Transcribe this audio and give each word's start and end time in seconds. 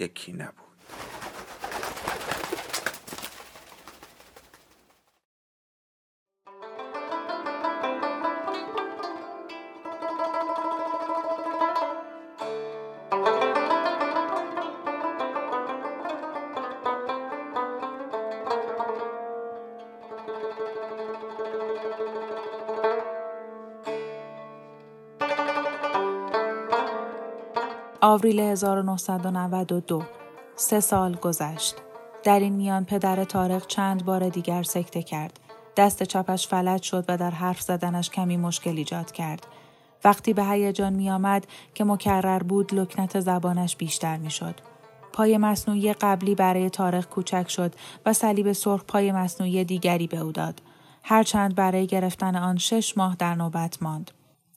یکی 0.00 0.32
نبود. 0.32 0.69
آوریل 28.20 28.40
1992 28.40 30.02
سه 30.56 30.80
سال 30.80 31.14
گذشت. 31.14 31.74
در 32.24 32.40
این 32.40 32.52
میان 32.52 32.84
پدر 32.84 33.24
تارق 33.24 33.66
چند 33.66 34.04
بار 34.04 34.28
دیگر 34.28 34.62
سکته 34.62 35.02
کرد. 35.02 35.40
دست 35.76 36.02
چپش 36.02 36.48
فلج 36.48 36.82
شد 36.82 37.04
و 37.08 37.16
در 37.16 37.30
حرف 37.30 37.60
زدنش 37.60 38.10
کمی 38.10 38.36
مشکل 38.36 38.76
ایجاد 38.76 39.12
کرد. 39.12 39.46
وقتی 40.04 40.32
به 40.32 40.44
هیجان 40.44 40.92
می 40.92 41.10
آمد 41.10 41.46
که 41.74 41.84
مکرر 41.84 42.42
بود 42.42 42.74
لکنت 42.74 43.20
زبانش 43.20 43.76
بیشتر 43.76 44.16
می 44.16 44.30
شد. 44.30 44.54
پای 45.12 45.38
مصنوعی 45.38 45.92
قبلی 45.92 46.34
برای 46.34 46.70
تارق 46.70 47.08
کوچک 47.08 47.48
شد 47.48 47.74
و 48.06 48.12
صلیب 48.12 48.52
سرخ 48.52 48.84
پای 48.84 49.12
مصنوعی 49.12 49.64
دیگری 49.64 50.06
به 50.06 50.18
او 50.18 50.32
داد. 50.32 50.62
هرچند 51.02 51.54
برای 51.54 51.86
گرفتن 51.86 52.36
آن 52.36 52.58
شش 52.58 52.96
ماه 52.96 53.16
در 53.18 53.34
نوبت 53.34 53.82
ماند. 53.82 54.10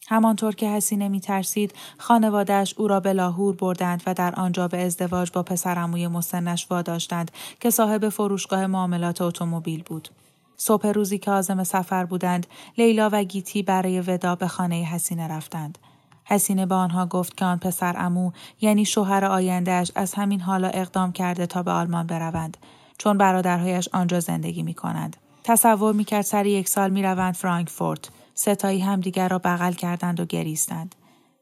همانطور 0.08 0.56
که 0.56 0.70
حسینه 0.70 1.08
می 1.08 1.20
ترسید 1.20 1.74
خانوادهش 1.98 2.74
او 2.78 2.88
را 2.88 3.00
به 3.00 3.14
لاهور 3.14 3.56
بردند 3.56 4.04
و 4.06 4.14
در 4.14 4.36
آنجا 4.36 4.68
به 4.68 4.86
ازدواج 4.86 5.32
با 5.32 5.44
پسرعموی 5.44 6.08
مسنش 6.08 6.68
واداشتند 6.70 7.32
که 7.60 7.70
صاحب 7.70 8.10
فروشگاه 8.10 8.68
معاملات 8.68 9.22
اتومبیل 9.22 9.84
بود. 9.84 10.10
صبح 10.58 10.88
روزی 10.88 11.18
که 11.18 11.32
آزم 11.32 11.64
سفر 11.64 12.06
بودند 12.06 12.48
لیلا 12.78 13.10
و 13.12 13.24
گیتی 13.24 13.64
برای 13.64 14.02
ودا 14.02 14.36
به 14.36 14.48
خانه 14.48 14.76
حسینه 14.76 15.28
رفتند. 15.28 15.78
حسینه 16.26 16.66
به 16.66 16.76
آنها 16.76 17.06
گفت 17.06 17.38
که 17.38 17.46
آن 17.46 17.58
پسر 17.58 17.96
امو 17.98 18.32
یعنی 18.62 18.86
شوهر 18.86 19.26
آیندهش 19.26 19.92
از 19.96 20.14
همین 20.14 20.42
حالا 20.42 20.68
اقدام 20.68 21.12
کرده 21.12 21.46
تا 21.46 21.64
به 21.64 21.72
آلمان 21.72 22.08
بروند 22.08 22.58
چون 22.98 23.18
برادرهایش 23.18 23.90
آنجا 23.94 24.20
زندگی 24.20 24.64
می 24.64 24.74
کنند. 24.74 25.18
تصور 25.44 25.94
می 25.94 26.04
کرد 26.04 26.22
سر 26.22 26.46
یک 26.46 26.70
سال 26.70 26.90
می 26.90 27.04
روند 27.04 27.36
فرانکفورت. 27.36 28.10
ستایی 28.34 28.80
همدیگر 28.80 29.28
را 29.28 29.40
بغل 29.40 29.74
کردند 29.74 30.20
و 30.20 30.26
گریستند. 30.26 30.96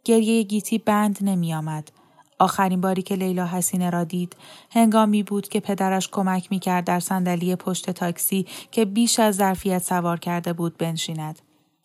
گریه 0.03 0.43
گیتی 0.43 0.77
بند 0.77 1.17
نمی 1.21 1.53
آمد. 1.53 1.91
آخرین 2.39 2.81
باری 2.81 3.01
که 3.01 3.15
لیلا 3.15 3.45
حسینه 3.45 3.89
را 3.89 4.03
دید 4.03 4.35
هنگامی 4.71 5.23
بود 5.23 5.49
که 5.49 5.59
پدرش 5.59 6.07
کمک 6.07 6.51
می 6.51 6.59
کرد 6.59 6.85
در 6.85 6.99
صندلی 6.99 7.55
پشت 7.55 7.89
تاکسی 7.89 8.47
که 8.71 8.85
بیش 8.85 9.19
از 9.19 9.35
ظرفیت 9.35 9.83
سوار 9.83 10.19
کرده 10.19 10.53
بود 10.53 10.77
بنشیند. 10.77 11.39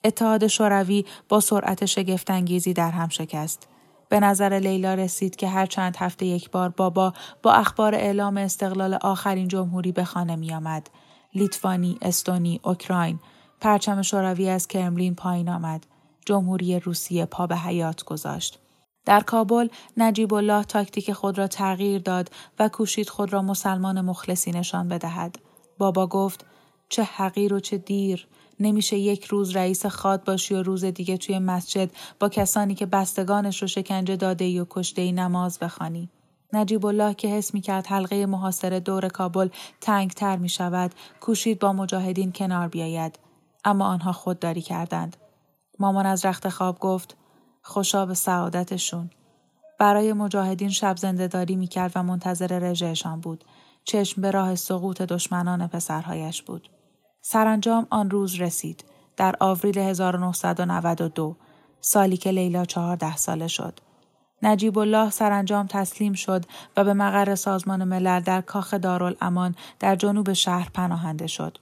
اتحاد 0.04 0.46
شوروی 0.46 1.04
با 1.28 1.40
سرعت 1.40 1.86
شگفتانگیزی 1.86 2.72
در 2.72 2.90
هم 2.90 3.08
شکست. 3.08 3.68
به 4.08 4.20
نظر 4.20 4.58
لیلا 4.58 4.94
رسید 4.94 5.36
که 5.36 5.48
هر 5.48 5.66
چند 5.66 5.96
هفته 5.96 6.26
یک 6.26 6.50
بار 6.50 6.68
بابا 6.68 7.12
با 7.42 7.52
اخبار 7.52 7.94
اعلام 7.94 8.36
استقلال 8.36 8.94
آخرین 8.94 9.48
جمهوری 9.48 9.92
به 9.92 10.04
خانه 10.04 10.36
می 10.36 10.54
آمد. 10.54 10.90
لیتوانی، 11.34 11.98
استونی، 12.02 12.60
اوکراین، 12.64 13.18
پرچم 13.60 14.02
شوروی 14.02 14.48
از 14.48 14.68
کرملین 14.68 15.14
پایین 15.14 15.48
آمد. 15.48 15.86
جمهوری 16.26 16.80
روسیه 16.80 17.26
پا 17.26 17.46
به 17.46 17.56
حیات 17.56 18.04
گذاشت. 18.04 18.58
در 19.04 19.20
کابل 19.20 19.68
نجیب 19.96 20.34
الله 20.34 20.64
تاکتیک 20.64 21.12
خود 21.12 21.38
را 21.38 21.46
تغییر 21.46 22.00
داد 22.00 22.30
و 22.58 22.68
کوشید 22.68 23.08
خود 23.08 23.32
را 23.32 23.42
مسلمان 23.42 24.00
مخلصی 24.00 24.50
نشان 24.50 24.88
بدهد. 24.88 25.38
بابا 25.78 26.06
گفت 26.06 26.44
چه 26.88 27.02
حقیر 27.02 27.54
و 27.54 27.60
چه 27.60 27.78
دیر 27.78 28.28
نمیشه 28.60 28.98
یک 28.98 29.24
روز 29.24 29.56
رئیس 29.56 29.86
خواد 29.86 30.24
باشی 30.24 30.54
و 30.54 30.62
روز 30.62 30.84
دیگه 30.84 31.16
توی 31.16 31.38
مسجد 31.38 31.90
با 32.20 32.28
کسانی 32.28 32.74
که 32.74 32.86
بستگانش 32.86 33.62
رو 33.62 33.68
شکنجه 33.68 34.16
داده 34.16 34.44
ای 34.44 34.60
و 34.60 34.66
کشته 34.70 35.02
ای 35.02 35.12
نماز 35.12 35.58
بخوانی. 35.58 36.10
نجیب 36.52 36.86
الله 36.86 37.14
که 37.14 37.28
حس 37.28 37.54
می 37.54 37.60
کرد 37.60 37.86
حلقه 37.86 38.26
محاصره 38.26 38.80
دور 38.80 39.08
کابل 39.08 39.48
تنگ 39.80 40.10
تر 40.10 40.36
می 40.36 40.48
شود 40.48 40.94
کوشید 41.20 41.58
با 41.58 41.72
مجاهدین 41.72 42.32
کنار 42.32 42.68
بیاید. 42.68 43.18
اما 43.66 43.86
آنها 43.86 44.12
خودداری 44.12 44.62
کردند. 44.62 45.16
مامان 45.78 46.06
از 46.06 46.24
رخت 46.24 46.48
خواب 46.48 46.78
گفت 46.78 47.16
خوشا 47.62 48.06
به 48.06 48.14
سعادتشون. 48.14 49.10
برای 49.78 50.12
مجاهدین 50.12 50.70
شب 50.70 50.96
زندهداری 50.96 51.56
می 51.56 51.66
کرد 51.66 51.92
و 51.94 52.02
منتظر 52.02 52.58
رژهشان 52.58 53.20
بود. 53.20 53.44
چشم 53.84 54.22
به 54.22 54.30
راه 54.30 54.54
سقوط 54.54 55.02
دشمنان 55.02 55.66
پسرهایش 55.66 56.42
بود. 56.42 56.68
سرانجام 57.20 57.86
آن 57.90 58.10
روز 58.10 58.40
رسید. 58.40 58.84
در 59.16 59.34
آوریل 59.40 59.78
1992 59.78 61.36
سالی 61.80 62.16
که 62.16 62.30
لیلا 62.30 62.64
چهارده 62.64 63.16
ساله 63.16 63.48
شد. 63.48 63.80
نجیب 64.42 64.78
الله 64.78 65.10
سرانجام 65.10 65.66
تسلیم 65.66 66.12
شد 66.12 66.44
و 66.76 66.84
به 66.84 66.94
مقر 66.94 67.34
سازمان 67.34 67.84
ملل 67.84 68.20
در 68.20 68.40
کاخ 68.40 68.74
دارالامان 68.74 69.54
در 69.80 69.96
جنوب 69.96 70.32
شهر 70.32 70.70
پناهنده 70.74 71.26
شد. 71.26 71.58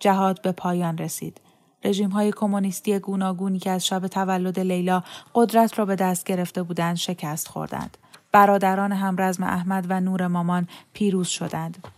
جهاد 0.00 0.42
به 0.42 0.52
پایان 0.52 0.98
رسید. 0.98 1.40
رژیم 1.84 2.10
های 2.10 2.32
کمونیستی 2.32 2.98
گوناگونی 2.98 3.58
که 3.58 3.70
از 3.70 3.86
شب 3.86 4.06
تولد 4.06 4.60
لیلا 4.60 5.02
قدرت 5.34 5.78
را 5.78 5.84
به 5.84 5.96
دست 5.96 6.24
گرفته 6.24 6.62
بودند 6.62 6.96
شکست 6.96 7.48
خوردند. 7.48 7.96
برادران 8.32 8.92
همرزم 8.92 9.42
احمد 9.42 9.86
و 9.88 10.00
نور 10.00 10.26
مامان 10.26 10.68
پیروز 10.92 11.28
شدند. 11.28 11.88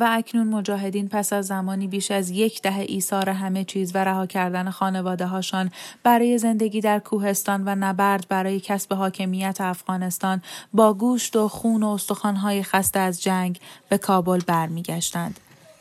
و 0.00 0.08
اکنون 0.10 0.48
مجاهدین 0.48 1.08
پس 1.08 1.32
از 1.32 1.46
زمانی 1.46 1.86
بیش 1.88 2.10
از 2.10 2.30
یک 2.30 2.62
دهه 2.62 2.84
ایثار 2.88 3.30
همه 3.30 3.64
چیز 3.64 3.94
و 3.94 3.98
رها 3.98 4.26
کردن 4.26 4.70
خانواده 4.70 5.26
هاشان 5.26 5.70
برای 6.02 6.38
زندگی 6.38 6.80
در 6.80 6.98
کوهستان 6.98 7.62
و 7.66 7.74
نبرد 7.74 8.26
برای 8.28 8.60
کسب 8.60 8.94
حاکمیت 8.94 9.60
افغانستان 9.60 10.42
با 10.72 10.94
گوشت 10.94 11.36
و 11.36 11.48
خون 11.48 11.82
و 11.82 11.88
استخوانهای 11.88 12.62
خسته 12.62 12.98
از 12.98 13.22
جنگ 13.22 13.60
به 13.88 13.98
کابل 13.98 14.40
برمیگشتند. 14.46 15.40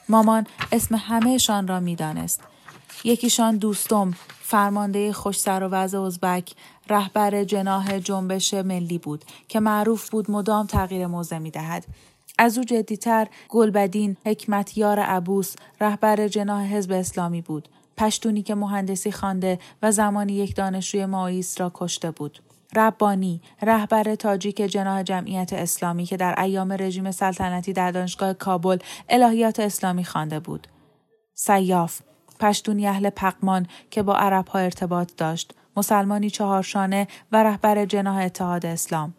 مامان 0.10 0.48
اسم 0.72 0.96
همهشان 0.96 1.68
را 1.68 1.80
می‌دانست. 1.80 2.42
یکیشان 3.04 3.58
دوستم 3.58 4.14
فرمانده 4.42 5.14
خوش 5.14 5.40
سر 5.40 5.64
و 5.64 5.74
ازبک 5.74 6.52
رهبر 6.90 7.44
جناح 7.44 8.00
جنبش 8.00 8.54
ملی 8.54 8.98
بود 8.98 9.26
که 9.48 9.60
معروف 9.60 10.10
بود 10.10 10.32
مدام 10.32 10.66
تغییر 10.66 11.08
موضع 11.08 11.38
می 11.38 11.52
دهد. 11.52 11.86
از 12.38 12.58
او 12.58 12.64
جدیتر 12.64 13.28
گلبدین 13.50 14.18
حکمت 14.26 14.78
یار 14.78 15.00
عبوس 15.00 15.56
رهبر 15.82 16.28
جناح 16.28 16.66
حزب 16.66 16.92
اسلامی 16.92 17.42
بود. 17.42 17.70
پشتونی 17.98 18.42
که 18.42 18.56
مهندسی 18.56 19.12
خوانده 19.12 19.60
و 19.82 19.92
زمانی 19.92 20.34
یک 20.34 20.56
دانشجوی 20.56 21.06
ماییس 21.06 21.62
را 21.62 21.72
کشته 21.74 22.12
بود. 22.12 22.40
ربانی 22.76 23.42
رهبر 23.62 24.16
تاجیک 24.16 24.56
جناح 24.56 25.04
جمعیت 25.04 25.54
اسلامی 25.54 26.06
که 26.06 26.18
در 26.18 26.42
ایام 26.42 26.72
رژیم 26.72 27.12
سلطنتی 27.12 27.74
در 27.74 27.92
دانشگاه 27.92 28.34
کابل 28.34 28.78
الهیات 29.10 29.60
اسلامی 29.60 30.06
خوانده 30.06 30.40
بود. 30.40 30.68
سیاف 31.34 32.02
پشتونی 32.42 32.88
اهل 32.88 33.10
پقمان 33.10 33.68
که 33.92 34.04
با 34.04 34.16
عرب 34.16 34.48
ها 34.48 34.60
ارتباط 34.60 35.12
داشت. 35.18 35.54
مسلمانی 35.78 36.30
چهارشانه 36.30 37.08
و 37.32 37.44
رهبر 37.44 37.86
جناح 37.86 38.18
اتحاد 38.18 38.66
اسلام. 38.66 39.14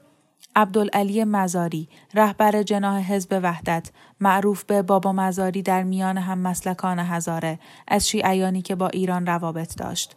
عبدالعلی 0.56 1.24
مزاری 1.24 1.88
رهبر 2.14 2.62
جناح 2.62 3.12
حزب 3.12 3.40
وحدت 3.42 3.90
معروف 4.20 4.64
به 4.64 4.82
بابا 4.82 5.12
مزاری 5.12 5.62
در 5.62 5.82
میان 5.82 6.19
هم 6.19 6.38
مسلکان 6.38 6.98
هزاره 6.98 7.58
از 7.88 8.08
شیعیانی 8.08 8.62
که 8.62 8.74
با 8.74 8.88
ایران 8.88 9.26
روابط 9.26 9.76
داشت 9.76 10.16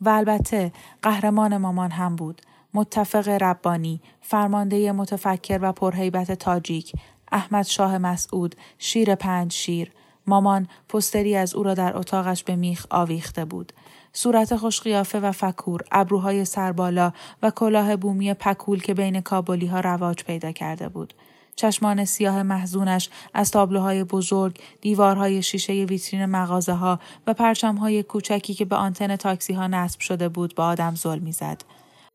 و 0.00 0.08
البته 0.08 0.72
قهرمان 1.02 1.56
مامان 1.56 1.90
هم 1.90 2.16
بود 2.16 2.42
متفق 2.74 3.28
ربانی 3.28 4.00
فرمانده 4.20 4.92
متفکر 4.92 5.58
و 5.62 5.72
پرهیبت 5.72 6.32
تاجیک 6.32 6.92
احمد 7.32 7.66
شاه 7.66 7.98
مسعود 7.98 8.54
شیر 8.78 9.14
پنج 9.14 9.52
شیر 9.52 9.92
مامان 10.26 10.68
پستری 10.88 11.36
از 11.36 11.54
او 11.54 11.62
را 11.62 11.74
در 11.74 11.96
اتاقش 11.96 12.44
به 12.44 12.56
میخ 12.56 12.86
آویخته 12.90 13.44
بود 13.44 13.72
صورت 14.12 14.56
خوشقیافه 14.56 15.20
و 15.20 15.32
فکور، 15.32 15.80
ابروهای 15.92 16.44
سربالا 16.44 17.12
و 17.42 17.50
کلاه 17.50 17.96
بومی 17.96 18.34
پکول 18.34 18.80
که 18.80 18.94
بین 18.94 19.20
کابلی 19.20 19.66
ها 19.66 19.80
رواج 19.80 20.24
پیدا 20.24 20.52
کرده 20.52 20.88
بود. 20.88 21.14
چشمان 21.56 22.04
سیاه 22.04 22.42
محزونش 22.42 23.10
از 23.34 23.50
تابلوهای 23.50 24.04
بزرگ، 24.04 24.58
دیوارهای 24.80 25.42
شیشه 25.42 25.72
ویترین 25.72 26.26
مغازه 26.26 26.72
ها 26.72 27.00
و 27.26 27.34
پرچمهای 27.34 28.02
کوچکی 28.02 28.54
که 28.54 28.64
به 28.64 28.76
آنتن 28.76 29.16
تاکسی 29.16 29.52
ها 29.52 29.66
نصب 29.66 30.00
شده 30.00 30.28
بود 30.28 30.54
با 30.54 30.66
آدم 30.66 30.94
ظلم 30.94 31.22
می‌زد. 31.22 31.62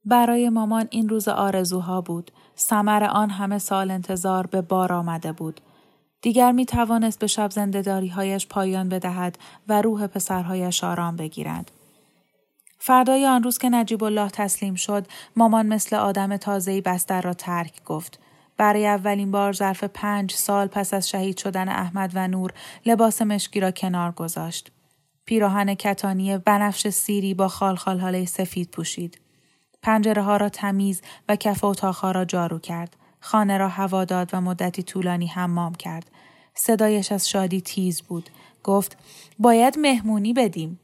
برای 0.05 0.49
مامان 0.49 0.87
این 0.89 1.09
روز 1.09 1.27
آرزوها 1.27 2.01
بود. 2.01 2.31
سمر 2.55 3.03
آن 3.03 3.29
همه 3.29 3.57
سال 3.57 3.91
انتظار 3.91 4.47
به 4.47 4.61
بار 4.61 4.93
آمده 4.93 5.31
بود. 5.31 5.61
دیگر 6.21 6.51
می 6.51 6.65
توانست 6.65 7.19
به 7.19 7.27
شب 7.27 7.51
زندهداریهایش 7.51 8.47
پایان 8.47 8.89
بدهد 8.89 9.37
و 9.67 9.81
روح 9.81 10.07
پسرهایش 10.07 10.83
آرام 10.83 11.15
بگیرند. 11.15 11.71
فردای 12.79 13.25
آن 13.25 13.43
روز 13.43 13.57
که 13.57 13.69
نجیب 13.69 14.03
الله 14.03 14.29
تسلیم 14.29 14.75
شد 14.75 15.07
مامان 15.35 15.65
مثل 15.65 15.95
آدم 15.95 16.37
تازهی 16.37 16.81
بستر 16.81 17.21
را 17.21 17.33
ترک 17.33 17.83
گفت. 17.83 18.19
برای 18.57 18.87
اولین 18.87 19.31
بار 19.31 19.53
ظرف 19.53 19.83
پنج 19.83 20.33
سال 20.33 20.67
پس 20.67 20.93
از 20.93 21.09
شهید 21.09 21.37
شدن 21.37 21.69
احمد 21.69 22.11
و 22.13 22.27
نور 22.27 22.53
لباس 22.85 23.21
مشکی 23.21 23.59
را 23.59 23.71
کنار 23.71 24.11
گذاشت. 24.11 24.71
پیراهن 25.25 25.73
کتانی 25.73 26.37
بنفش 26.37 26.87
سیری 26.87 27.33
با 27.33 27.47
خالخال 27.47 28.25
سفید 28.25 28.71
پوشید. 28.71 29.21
پنجره 29.81 30.21
ها 30.21 30.37
را 30.37 30.49
تمیز 30.49 31.01
و 31.29 31.35
کف 31.35 31.63
اتاقها 31.63 32.11
را 32.11 32.25
جارو 32.25 32.59
کرد. 32.59 32.95
خانه 33.27 33.57
را 33.57 33.69
هوا 33.69 34.05
داد 34.05 34.29
و 34.33 34.41
مدتی 34.41 34.83
طولانی 34.83 35.27
حمام 35.27 35.75
کرد. 35.75 36.11
صدایش 36.53 37.11
از 37.11 37.29
شادی 37.29 37.61
تیز 37.61 38.01
بود. 38.01 38.29
گفت 38.63 38.97
باید 39.39 39.79
مهمونی 39.79 40.33
بدیم. 40.33 40.79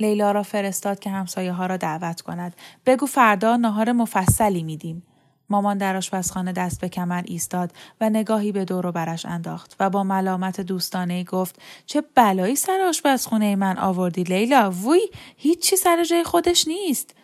لیلا 0.00 0.32
را 0.32 0.42
فرستاد 0.42 0.98
که 0.98 1.10
همسایه 1.10 1.52
ها 1.52 1.66
را 1.66 1.76
دعوت 1.76 2.20
کند. 2.20 2.56
بگو 2.86 3.06
فردا 3.06 3.56
ناهار 3.56 3.92
مفصلی 3.92 4.62
میدیم. 4.62 5.02
مامان 5.50 5.78
در 5.78 5.96
آشپزخانه 5.96 6.52
دست 6.52 6.80
به 6.80 6.88
کمر 6.88 7.22
ایستاد 7.26 7.72
و 8.00 8.10
نگاهی 8.10 8.52
به 8.52 8.64
دور 8.64 8.86
و 8.86 8.92
برش 8.92 9.26
انداخت 9.26 9.76
و 9.80 9.90
با 9.90 10.04
ملامت 10.04 10.60
دوستانه 10.60 11.24
گفت 11.24 11.62
چه 11.86 12.02
بلایی 12.14 12.56
سر 12.56 12.80
آشپزخونه 12.88 13.56
من 13.56 13.78
آوردی 13.78 14.22
لیلا؟ 14.22 14.70
وی 14.70 15.00
هیچی 15.36 15.76
سر 15.76 16.04
جای 16.04 16.24
خودش 16.24 16.68
نیست. 16.68 17.14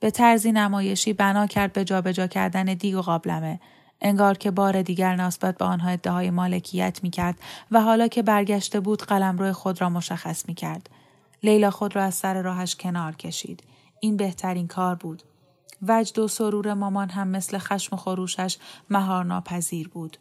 به 0.00 0.10
طرزی 0.10 0.52
نمایشی 0.52 1.12
بنا 1.12 1.46
کرد 1.46 1.72
به 1.72 1.84
جابجا 1.84 2.26
کردن 2.26 2.64
دیگ 2.64 2.96
و 2.96 3.00
قابلمه. 3.00 3.60
انگار 4.00 4.38
که 4.38 4.50
بار 4.50 4.82
دیگر 4.82 5.16
نسبت 5.16 5.58
به 5.58 5.64
آنها 5.64 5.90
ادعای 5.90 6.30
مالکیت 6.30 7.00
می 7.02 7.10
کرد 7.10 7.38
و 7.70 7.80
حالا 7.80 8.08
که 8.08 8.22
برگشته 8.22 8.80
بود 8.80 9.02
قلمرو 9.02 9.52
خود 9.52 9.80
را 9.80 9.88
مشخص 9.88 10.48
می 10.48 10.54
کرد. 10.54 10.90
لیلا 11.42 11.70
خود 11.70 11.96
را 11.96 12.02
از 12.02 12.14
سر 12.14 12.42
راهش 12.42 12.76
کنار 12.76 13.16
کشید. 13.16 13.62
این 14.00 14.16
بهترین 14.16 14.66
کار 14.66 14.94
بود. 14.94 15.22
وجد 15.88 16.18
و 16.18 16.28
سرور 16.28 16.74
مامان 16.74 17.10
هم 17.10 17.28
مثل 17.28 17.58
خشم 17.58 17.96
خروشش 17.96 18.56
مهار 18.90 19.24
ناپذیر 19.24 19.88
بود. 19.88 20.16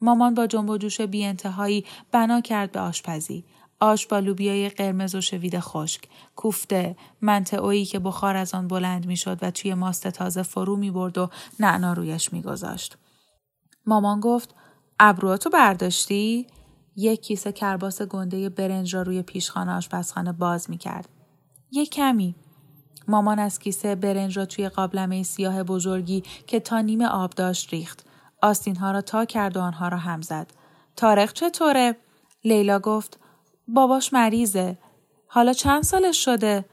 مامان 0.00 0.34
با 0.34 0.46
جنب 0.46 0.70
و 0.70 0.78
جوش 0.78 1.00
بی 1.00 1.24
انتهایی 1.24 1.84
بنا 2.12 2.40
کرد 2.40 2.72
به 2.72 2.80
آشپزی. 2.80 3.44
آش 3.80 4.06
با 4.06 4.18
لوبیای 4.18 4.68
قرمز 4.68 5.14
و 5.14 5.20
شوید 5.20 5.60
خشک، 5.60 6.02
کوفته، 6.36 6.96
منطعویی 7.20 7.84
که 7.84 7.98
بخار 7.98 8.36
از 8.36 8.54
آن 8.54 8.68
بلند 8.68 9.06
می‌شد 9.06 9.38
و 9.42 9.50
توی 9.50 9.74
ماست 9.74 10.08
تازه 10.08 10.42
فرو 10.42 10.76
می 10.76 10.90
برد 10.90 11.18
و 11.18 11.30
نعنا 11.60 11.92
رویش 11.92 12.32
میگذاشت. 12.32 12.96
مامان 13.88 14.20
گفت 14.20 14.54
ابرواتو 15.00 15.50
برداشتی؟ 15.50 16.46
یک 16.96 17.22
کیسه 17.22 17.52
کرباس 17.52 18.02
گنده 18.02 18.48
برنج 18.48 18.94
را 18.94 19.02
روی 19.02 19.22
پیشخانه 19.22 19.72
آشپزخانه 19.72 20.32
باز 20.32 20.70
می 20.70 20.78
کرد. 20.78 21.08
یک 21.70 21.90
کمی. 21.90 22.34
مامان 23.08 23.38
از 23.38 23.58
کیسه 23.58 23.94
برنج 23.94 24.38
را 24.38 24.46
توی 24.46 24.68
قابلمه 24.68 25.22
سیاه 25.22 25.62
بزرگی 25.62 26.22
که 26.46 26.60
تا 26.60 26.80
نیمه 26.80 27.06
آب 27.06 27.30
داشت 27.30 27.72
ریخت. 27.72 28.06
آستین 28.42 28.76
ها 28.76 28.90
را 28.90 29.00
تا 29.00 29.24
کرد 29.24 29.56
و 29.56 29.60
آنها 29.60 29.88
را 29.88 29.98
هم 29.98 30.22
زد. 30.22 30.46
تارق 30.96 31.32
چطوره؟ 31.32 31.96
لیلا 32.44 32.78
گفت 32.78 33.18
باباش 33.68 34.12
مریضه. 34.12 34.78
حالا 35.26 35.52
چند 35.52 35.82
سالش 35.82 36.24
شده؟ 36.24 36.64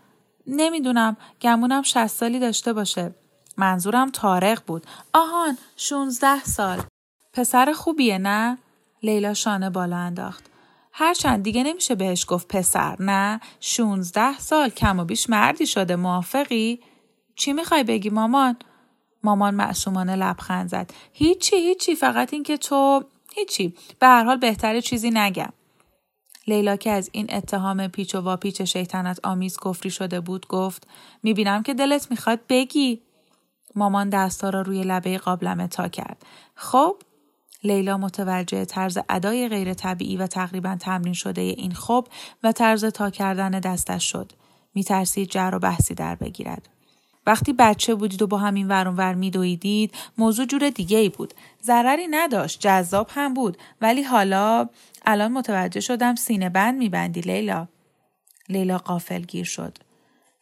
نمی‌دونم 0.48 1.18
گمونم 1.42 1.82
شست 1.82 2.18
سالی 2.20 2.40
داشته 2.40 2.74
باشه. 2.74 3.16
منظورم 3.58 4.12
تارق 4.12 4.62
بود. 4.68 4.86
آهان 5.14 5.58
شونزده 5.76 6.44
سال. 6.44 6.82
پسر 7.36 7.74
خوبیه 7.74 8.18
نه؟ 8.18 8.58
لیلا 9.04 9.34
شانه 9.34 9.70
بالا 9.70 9.98
انداخت. 9.98 10.44
هرچند 10.92 11.44
دیگه 11.44 11.64
نمیشه 11.64 11.96
بهش 11.96 12.26
گفت 12.28 12.48
پسر 12.48 12.96
نه 13.00 13.40
شونزده 13.60 14.40
سال 14.40 14.70
کم 14.70 15.00
و 15.00 15.06
بیش 15.06 15.30
مردی 15.30 15.68
شده 15.68 15.96
موافقی؟ 15.96 16.80
چی 17.36 17.54
می‌خوای 17.54 17.84
بگی 17.84 18.10
مامان؟ 18.10 18.56
مامان 19.24 19.56
معصومانه 19.56 20.16
لبخند 20.16 20.70
زد. 20.70 20.92
هیچی 21.14 21.56
هیچی 21.56 21.96
فقط 21.96 22.34
اینکه 22.34 22.58
تو 22.58 23.04
هیچی 23.36 23.76
به 24.00 24.08
هر 24.08 24.24
حال 24.24 24.38
بهتره 24.38 24.82
چیزی 24.82 25.10
نگم. 25.14 25.54
لیلا 26.48 26.76
که 26.76 26.92
از 26.92 27.10
این 27.12 27.34
اتهام 27.34 27.88
پیچ 27.88 28.16
و 28.16 28.22
واپیچ 28.22 28.62
شیطنت 28.62 29.20
آمیز 29.24 29.58
کفری 29.66 29.90
شده 29.90 30.20
بود 30.20 30.48
گفت 30.48 30.88
می‌بینم 31.24 31.64
که 31.64 31.74
دلت 31.74 32.12
می‌خواد 32.12 32.40
بگی. 32.50 33.02
مامان 33.76 34.10
دستا 34.10 34.50
را 34.50 34.62
روی 34.62 34.84
لبه 34.84 35.18
قابلمه 35.18 35.68
تا 35.68 35.88
کرد. 35.88 36.26
خب 36.56 36.96
لیلا 37.66 37.98
متوجه 37.98 38.66
طرز 38.66 38.98
ادای 39.10 39.50
غیر 39.50 39.74
طبیعی 39.74 40.18
و 40.18 40.28
تقریبا 40.28 40.76
تمرین 40.80 41.14
شده 41.14 41.42
این 41.42 41.72
خوب 41.72 42.08
و 42.44 42.52
طرز 42.52 42.86
تا 42.86 43.10
کردن 43.10 43.52
دستش 43.52 44.12
شد. 44.12 44.32
میترسید 44.76 45.30
جر 45.30 45.52
و 45.54 45.60
بحثی 45.60 45.94
در 45.94 46.16
بگیرد. 46.16 46.70
وقتی 47.28 47.54
بچه 47.54 47.96
بودید 47.96 48.22
و 48.22 48.28
با 48.28 48.38
همین 48.38 48.68
ور 48.68 49.14
میدویدید 49.14 49.94
موضوع 50.18 50.46
جور 50.46 50.70
دیگه 50.70 50.98
ای 50.98 51.10
بود. 51.10 51.34
ضرری 51.64 52.08
نداشت. 52.08 52.60
جذاب 52.60 53.08
هم 53.14 53.34
بود. 53.34 53.58
ولی 53.82 54.04
حالا 54.04 54.70
الان 55.06 55.32
متوجه 55.32 55.80
شدم 55.80 56.16
سینه 56.16 56.50
بند 56.50 56.78
میبندی 56.78 57.22
لیلا. 57.22 57.68
لیلا 58.50 58.78
قافل 58.78 59.22
گیر 59.22 59.46
شد. 59.46 59.78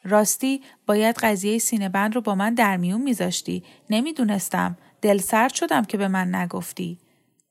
راستی 0.03 0.61
باید 0.87 1.15
قضیه 1.15 1.57
سینه 1.57 1.89
بند 1.89 2.15
رو 2.15 2.21
با 2.21 2.35
من 2.35 2.53
در 2.53 2.77
میون 2.77 3.01
میذاشتی. 3.01 3.63
نمی‌دونستم. 3.89 4.77
دل 5.01 5.17
سرد 5.17 5.53
شدم 5.53 5.85
که 5.85 5.97
به 5.97 6.07
من 6.07 6.35
نگفتی. 6.35 6.97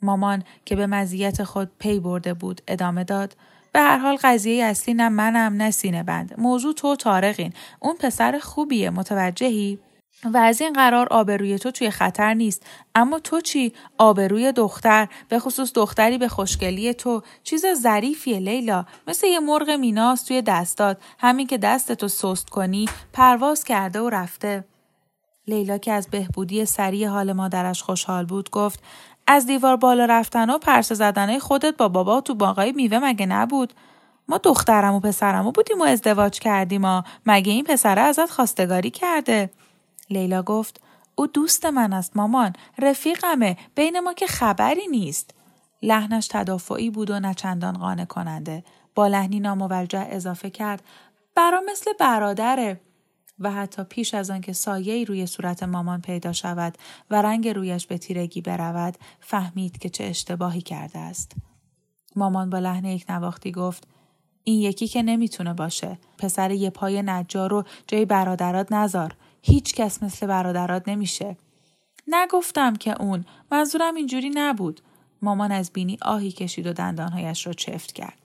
مامان 0.02 0.44
که 0.64 0.76
به 0.76 0.86
مزیت 0.86 1.44
خود 1.44 1.70
پی 1.78 2.00
برده 2.00 2.34
بود 2.34 2.60
ادامه 2.68 3.04
داد 3.04 3.36
به 3.72 3.80
هر 3.80 3.98
حال 3.98 4.16
قضیه 4.22 4.64
اصلی 4.64 4.94
نه 4.94 5.08
منم 5.08 5.62
نه 5.62 5.70
سینه 5.70 6.02
بند. 6.02 6.34
موضوع 6.38 6.74
تو 6.74 6.96
تارقین 6.96 7.52
اون 7.80 7.96
پسر 7.96 8.38
خوبیه 8.38 8.90
متوجهی؟ 8.90 9.78
و 10.24 10.36
از 10.36 10.60
این 10.60 10.72
قرار 10.72 11.08
آبروی 11.08 11.58
تو 11.58 11.70
توی 11.70 11.90
خطر 11.90 12.34
نیست. 12.34 12.66
اما 12.94 13.18
تو 13.18 13.40
چی؟ 13.40 13.72
آبروی 13.98 14.52
دختر. 14.52 15.08
به 15.28 15.38
خصوص 15.38 15.72
دختری 15.74 16.18
به 16.18 16.28
خوشگلی 16.28 16.94
تو. 16.94 17.22
چیز 17.44 17.64
ظریفیه 17.74 18.38
لیلا. 18.38 18.84
مثل 19.06 19.26
یه 19.26 19.40
مرغ 19.40 19.70
میناست 19.70 20.28
توی 20.28 20.42
دستات 20.42 20.98
همین 21.18 21.46
که 21.46 21.58
دستتو 21.58 22.08
سست 22.08 22.50
کنی 22.50 22.88
پرواز 23.12 23.64
کرده 23.64 24.00
و 24.00 24.08
رفته. 24.08 24.64
لیلا 25.46 25.78
که 25.78 25.92
از 25.92 26.08
بهبودی 26.08 26.64
سریع 26.64 27.08
حال 27.08 27.32
مادرش 27.32 27.82
خوشحال 27.82 28.24
بود 28.24 28.50
گفت 28.50 28.80
از 29.32 29.46
دیوار 29.46 29.76
بالا 29.76 30.04
رفتن 30.04 30.50
و 30.50 30.58
پرسه 30.58 30.94
زدنهای 30.94 31.40
خودت 31.40 31.76
با 31.76 31.88
بابا 31.88 32.20
تو 32.20 32.34
باقای 32.34 32.72
میوه 32.72 32.98
مگه 32.98 33.26
نبود؟ 33.26 33.72
ما 34.28 34.38
دخترم 34.38 34.94
و 34.94 35.00
پسرم 35.00 35.46
و 35.46 35.52
بودیم 35.52 35.80
و 35.80 35.84
ازدواج 35.84 36.38
کردیم 36.38 36.84
و 36.84 37.02
مگه 37.26 37.52
این 37.52 37.64
پسره 37.64 38.00
ازت 38.00 38.30
خواستگاری 38.30 38.90
کرده؟ 38.90 39.50
لیلا 40.10 40.42
گفت 40.42 40.80
او 41.14 41.26
دوست 41.26 41.66
من 41.66 41.92
است 41.92 42.16
مامان 42.16 42.52
رفیقمه 42.78 43.56
بین 43.74 44.00
ما 44.00 44.12
که 44.12 44.26
خبری 44.26 44.86
نیست. 44.86 45.34
لحنش 45.82 46.28
تدافعی 46.28 46.90
بود 46.90 47.10
و 47.10 47.20
نچندان 47.20 47.78
قانع 47.78 48.04
کننده. 48.04 48.64
با 48.94 49.06
لحنی 49.06 49.40
ناموجه 49.40 50.06
اضافه 50.10 50.50
کرد 50.50 50.82
برا 51.34 51.62
مثل 51.70 51.92
برادره. 52.00 52.80
و 53.42 53.50
حتی 53.50 53.84
پیش 53.84 54.14
از 54.14 54.30
آنکه 54.30 54.52
سایه 54.52 55.04
روی 55.04 55.26
صورت 55.26 55.62
مامان 55.62 56.00
پیدا 56.00 56.32
شود 56.32 56.78
و 57.10 57.22
رنگ 57.22 57.48
رویش 57.48 57.86
به 57.86 57.98
تیرگی 57.98 58.40
برود 58.40 58.96
فهمید 59.20 59.78
که 59.78 59.88
چه 59.88 60.04
اشتباهی 60.04 60.60
کرده 60.60 60.98
است 60.98 61.32
مامان 62.16 62.50
با 62.50 62.58
لحن 62.58 62.84
یک 62.84 63.04
نواختی 63.08 63.52
گفت 63.52 63.88
این 64.44 64.60
یکی 64.60 64.88
که 64.88 65.02
نمی‌تونه 65.02 65.54
باشه 65.54 65.98
پسر 66.18 66.50
یه 66.50 66.70
پای 66.70 67.02
نجار 67.02 67.50
رو 67.50 67.64
جای 67.86 68.04
برادرات 68.04 68.72
نزار 68.72 69.16
هیچ 69.42 69.74
کس 69.74 70.02
مثل 70.02 70.26
برادرات 70.26 70.88
نمیشه. 70.88 71.36
نگفتم 72.08 72.76
که 72.76 73.02
اون 73.02 73.24
منظورم 73.52 73.94
اینجوری 73.94 74.30
نبود. 74.34 74.80
مامان 75.22 75.52
از 75.52 75.72
بینی 75.72 75.98
آهی 76.02 76.32
کشید 76.32 76.66
و 76.66 76.72
دندانهایش 76.72 77.46
را 77.46 77.52
چفت 77.52 77.92
کرد. 77.92 78.18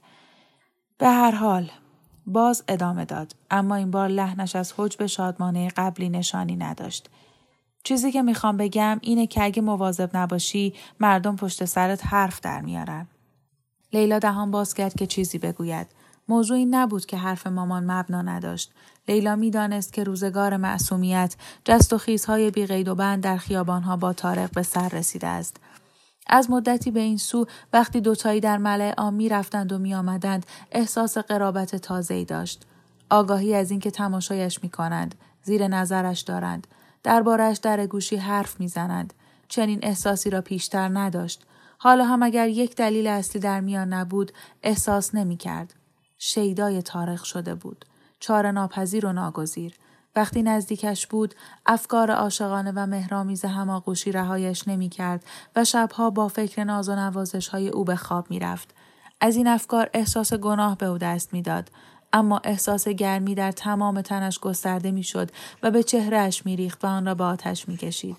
به 0.97 1.07
هر 1.07 1.31
حال 1.31 1.69
باز 2.27 2.63
ادامه 2.67 3.05
داد 3.05 3.36
اما 3.51 3.75
این 3.75 3.91
بار 3.91 4.07
لحنش 4.07 4.55
از 4.55 4.74
حجب 4.77 5.05
شادمانه 5.05 5.67
قبلی 5.67 6.10
نشانی 6.10 6.55
نداشت. 6.55 7.10
چیزی 7.84 8.12
که 8.12 8.22
می‌خوام 8.22 8.57
بگم 8.57 9.00
اینه 9.01 9.27
که 9.27 9.43
اگه 9.43 9.62
مواظب 9.62 10.17
نباشی 10.17 10.74
مردم 11.00 11.36
پشت 11.36 11.65
سرت 11.65 12.05
حرف 12.05 12.39
در 12.41 12.62
میارن. 12.62 13.07
لیلا 13.93 14.19
دهان 14.19 14.51
باز 14.51 14.74
کرد 14.74 14.93
که 14.93 15.07
چیزی 15.07 15.38
بگوید. 15.38 15.88
موضوعی 16.27 16.65
نبود 16.65 17.05
که 17.05 17.17
حرف 17.17 17.48
مامان 17.48 17.91
مبنا 17.91 18.22
نداشت. 18.22 18.72
لیلا 19.07 19.36
می‌دانست 19.36 19.93
که 19.93 20.03
روزگار 20.03 20.57
معصومیت 20.57 21.36
جست 21.65 21.93
و 21.93 21.98
خیزهای 21.98 22.51
بیقید 22.51 22.88
و 22.88 22.96
بند 22.96 23.24
در 23.24 23.38
خیابانها 23.38 23.98
با 23.98 24.13
تارق 24.13 24.51
به 24.51 24.63
سر 24.63 24.89
رسیده 24.89 25.27
است. 25.27 25.57
از 26.29 26.51
مدتی 26.51 26.91
به 26.91 27.00
این 27.00 27.17
سو 27.17 27.46
وقتی 27.74 28.01
دوتایی 28.01 28.39
در 28.39 28.57
ملع 28.57 28.93
عام 28.98 29.27
رفتند 29.27 29.74
و 29.74 29.77
می 29.77 29.96
آمدند 29.96 30.46
احساس 30.72 31.17
قرابت 31.17 31.75
تازه‌ای 31.75 32.25
داشت. 32.25 32.65
آگاهی 33.10 33.55
از 33.55 33.72
اینکه 33.72 33.91
تماشایش 33.91 34.63
می 34.63 34.69
کنند، 34.69 35.15
زیر 35.43 35.67
نظرش 35.67 36.22
دارند، 36.22 36.67
دربارش 37.03 37.57
در 37.57 37.86
گوشی 37.86 38.15
حرف 38.15 38.60
می‌زنند. 38.60 39.13
چنین 39.48 39.79
احساسی 39.81 40.29
را 40.29 40.41
پیشتر 40.41 40.88
نداشت. 40.88 41.46
حالا 41.77 42.05
هم 42.05 42.24
اگر 42.24 42.48
یک 42.48 42.75
دلیل 42.75 43.07
اصلی 43.07 43.41
در 43.41 43.62
میان 43.62 43.93
نبود 43.93 44.31
احساس 44.63 45.15
نمی 45.15 45.38
کرد. 45.38 45.74
شیدای 46.17 46.81
تارخ 46.81 47.25
شده 47.25 47.55
بود. 47.55 47.86
چار 48.19 48.51
ناپذیر 48.51 49.05
و 49.05 49.13
ناگزیر. 49.13 49.74
وقتی 50.17 50.43
نزدیکش 50.43 51.07
بود 51.07 51.36
افکار 51.65 52.12
عاشقانه 52.12 52.71
و 52.75 52.86
مهرامیز 52.86 53.45
هماغوشی 53.45 54.12
رهایش 54.12 54.67
نمی 54.67 54.89
کرد 54.89 55.24
و 55.55 55.63
شبها 55.63 56.09
با 56.09 56.27
فکر 56.27 56.63
ناز 56.63 56.89
و 56.89 56.95
نوازش 56.95 57.47
های 57.47 57.69
او 57.69 57.83
به 57.83 57.95
خواب 57.95 58.31
می 58.31 58.39
رفت. 58.39 58.75
از 59.21 59.36
این 59.36 59.47
افکار 59.47 59.89
احساس 59.93 60.33
گناه 60.33 60.77
به 60.77 60.86
او 60.86 60.97
دست 60.97 61.33
می‌داد. 61.33 61.71
اما 62.13 62.41
احساس 62.43 62.88
گرمی 62.88 63.36
در 63.36 63.51
تمام 63.51 64.01
تنش 64.01 64.39
گسترده 64.39 64.91
می‌شد 64.91 65.31
و 65.63 65.71
به 65.71 65.83
چهرهش 65.83 66.45
میریخت 66.45 66.86
و 66.86 66.88
آن 66.88 67.05
را 67.05 67.15
به 67.15 67.24
آتش 67.24 67.69
می‌کشید. 67.69 68.17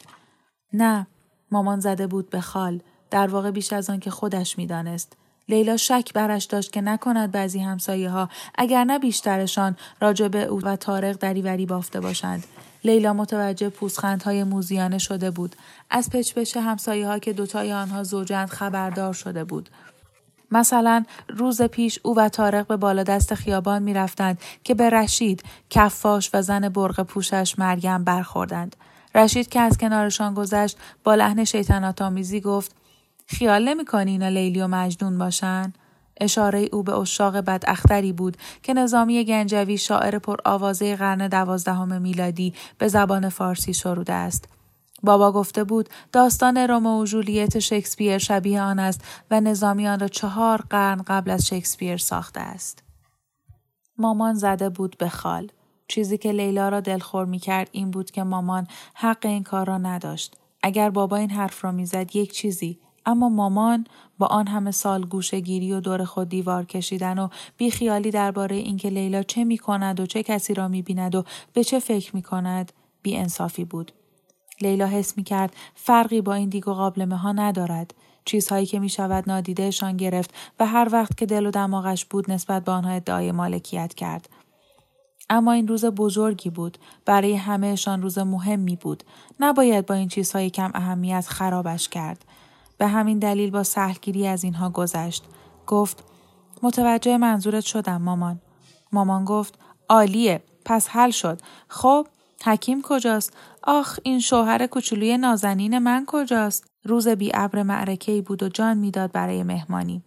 نه 0.73 1.07
مامان 1.51 1.81
زده 1.81 2.07
بود 2.07 2.31
به 2.31 2.41
خال 2.41 2.81
در 3.11 3.27
واقع 3.27 3.51
بیش 3.51 3.73
از 3.73 3.91
آن 3.91 4.01
که 4.01 4.11
خودش 4.11 4.59
می‌دانست. 4.59 5.17
لیلا 5.49 5.77
شک 5.77 6.13
برش 6.15 6.45
داشت 6.45 6.73
که 6.73 6.81
نکند 6.81 7.33
بعضی 7.33 7.59
همسایه 7.59 8.11
ها 8.11 8.29
اگر 8.55 8.85
نه 8.85 8.99
بیشترشان 8.99 9.77
راجع 10.01 10.29
به 10.29 10.45
او 10.45 10.61
و 10.61 10.77
تارق 10.77 11.17
دریوری 11.17 11.67
بافته 11.67 12.01
باشند. 12.01 12.45
لیلا 12.85 13.13
متوجه 13.13 13.73
های 14.25 14.45
موزیانه 14.45 14.99
شده 14.99 15.31
بود. 15.31 15.57
از 15.91 16.11
پچپچ 16.11 16.57
همسایه 16.57 17.07
ها 17.07 17.19
که 17.19 17.33
دوتای 17.33 17.73
آنها 17.73 18.03
زوجند 18.03 18.49
خبردار 18.49 19.13
شده 19.13 19.45
بود. 19.45 19.69
مثلا 20.51 21.05
روز 21.29 21.63
پیش 21.63 21.99
او 22.03 22.17
و 22.17 22.29
تارق 22.29 22.67
به 22.67 22.77
بالا 22.77 23.03
دست 23.03 23.35
خیابان 23.35 23.83
می 23.83 23.95
رفتند 23.95 24.41
که 24.65 24.75
به 24.75 24.91
رشید، 24.91 25.43
کفاش 25.71 26.31
و 26.35 26.43
زن 26.43 26.69
برق 26.69 27.03
پوشش 27.03 27.59
مریم 27.59 28.05
برخوردند. 28.05 28.77
رشید 29.15 29.49
که 29.49 29.61
از 29.61 29.79
کنارشان 29.79 30.35
گذشت 30.35 30.79
با 31.05 31.15
لحن 31.15 31.45
شیطنت 31.45 32.03
آمیزی 32.03 32.41
گفت 32.41 32.78
خیال 33.31 33.69
نمی‌کنی 33.69 34.11
اینا 34.11 34.29
لیلی 34.29 34.61
و 34.61 34.67
مجنون 34.67 35.19
باشن؟ 35.19 35.73
اشاره 36.21 36.69
او 36.73 36.83
به 36.83 36.99
اشاق 36.99 37.37
بداختری 37.37 38.13
بود 38.13 38.37
که 38.63 38.75
نظامی 38.75 39.25
گنجوی 39.25 39.79
شاعر 39.79 40.19
پر 40.19 40.37
آوازه 40.45 40.97
قرن 40.97 41.29
دوازدهم 41.29 42.03
میلادی 42.03 42.55
به 42.79 42.89
زبان 42.89 43.29
فارسی 43.29 43.75
شروده 43.75 44.13
است. 44.13 44.49
بابا 45.03 45.33
گفته 45.33 45.65
بود 45.65 45.89
داستان 46.13 46.57
رومو 46.57 47.03
و 47.03 47.05
جولیت 47.05 47.59
شکسپیر 47.59 48.19
شبیه 48.19 48.63
آن 48.63 48.79
است 48.79 49.01
و 49.31 49.41
نظامی 49.41 49.89
آن 49.89 50.01
را 50.01 50.09
چهار 50.09 50.65
قرن 50.71 51.03
قبل 51.07 51.31
از 51.31 51.47
شکسپیر 51.47 51.97
ساخته 51.97 52.41
است. 52.41 52.83
مامان 53.99 54.35
زده 54.35 54.69
بود 54.69 54.97
به 54.99 55.09
خال. 55.09 55.49
چیزی 55.89 56.19
که 56.19 56.33
لیلا 56.33 56.69
را 56.69 56.81
دلخور 56.81 57.25
می 57.25 57.39
کرد 57.39 57.69
این 57.73 57.91
بود 57.91 58.11
که 58.11 58.23
مامان 58.23 58.67
حق 58.95 59.27
این 59.27 59.43
کار 59.43 59.67
را 59.67 59.79
نداشت. 59.79 60.37
اگر 60.63 60.91
بابا 60.91 61.17
این 61.17 61.31
حرف 61.31 61.65
را 61.65 61.73
می‌زد 61.73 62.17
یک 62.17 62.33
چیزی 62.33 62.79
اما 63.09 63.29
مامان 63.29 63.87
با 64.19 64.27
آن 64.27 64.47
همه 64.47 64.71
سال 64.71 65.07
گوشگیری 65.07 65.73
و 65.73 65.81
دور 65.81 66.05
خود 66.05 66.29
دیوار 66.29 66.65
کشیدن 66.65 67.19
و 67.19 67.29
بیخیالی 67.57 68.11
درباره 68.11 68.57
اینکه 68.57 68.91
لیلا 68.91 69.23
چه 69.23 69.45
می 69.45 69.59
کند 69.59 70.01
و 70.01 70.07
چه 70.07 70.23
کسی 70.23 70.55
را 70.55 70.69
می 70.69 70.83
بیند 70.83 71.15
و 71.15 71.25
به 71.53 71.65
چه 71.65 71.79
فکر 71.79 72.17
می 72.17 72.23
کند 72.23 72.73
بی 73.03 73.17
انصافی 73.17 73.65
بود. 73.65 73.93
لیلا 74.61 74.87
حس 74.87 75.17
می 75.17 75.25
کرد 75.25 75.57
فرقی 75.75 76.21
با 76.21 76.35
این 76.35 76.49
دیگ 76.49 76.69
و 76.69 76.73
قابلمه 76.73 77.17
ها 77.17 77.33
ندارد. 77.33 77.95
چیزهایی 78.25 78.67
که 78.67 78.79
می 78.79 78.89
شود 78.89 79.25
نادیدهشان 79.31 79.97
گرفت 79.97 80.35
و 80.61 80.67
هر 80.67 80.89
وقت 80.93 81.17
که 81.17 81.27
دل 81.27 81.47
و 81.47 81.51
دماغش 81.51 82.05
بود 82.05 82.31
نسبت 82.31 82.65
به 82.65 82.73
آنها 82.73 82.91
ادعای 82.91 83.33
مالکیت 83.33 83.95
کرد. 83.95 84.29
اما 85.31 85.53
این 85.53 85.69
روز 85.69 85.85
بزرگی 85.85 86.51
بود 86.51 86.79
برای 87.05 87.35
همهشان 87.35 88.03
روز 88.03 88.19
مهمی 88.19 88.77
بود 88.77 89.05
نباید 89.41 89.87
با 89.87 89.95
این 89.95 90.09
چیزهای 90.09 90.51
کم 90.51 90.71
اهمیت 90.75 91.27
خرابش 91.29 91.89
کرد 91.89 92.25
به 92.79 92.87
همین 92.87 93.19
دلیل 93.19 93.51
با 93.51 93.63
سهلگیری 93.63 94.27
از 94.27 94.45
اینها 94.45 94.71
گذشت. 94.71 95.25
گفت 95.67 96.05
متوجه 96.63 97.17
منظورت 97.17 97.65
شدم 97.65 98.03
مامان. 98.03 98.41
مامان 98.93 99.25
گفت 99.25 99.59
عالیه 99.89 100.43
پس 100.65 100.89
حل 100.89 101.11
شد. 101.11 101.41
خب 101.69 102.07
حکیم 102.45 102.83
کجاست؟ 102.83 103.33
آخ 103.63 103.99
این 104.03 104.21
شوهر 104.21 104.67
کوچولوی 104.67 105.19
نازنین 105.19 105.79
من 105.79 106.05
کجاست؟ 106.07 106.65
روز 106.85 107.09
بی 107.09 107.31
ابر 107.35 107.63
معرکه 107.63 108.23
بود 108.23 108.43
و 108.43 108.49
جان 108.49 108.77
می‌داد 108.77 109.13
برای 109.13 109.43
مهمانی. 109.43 110.03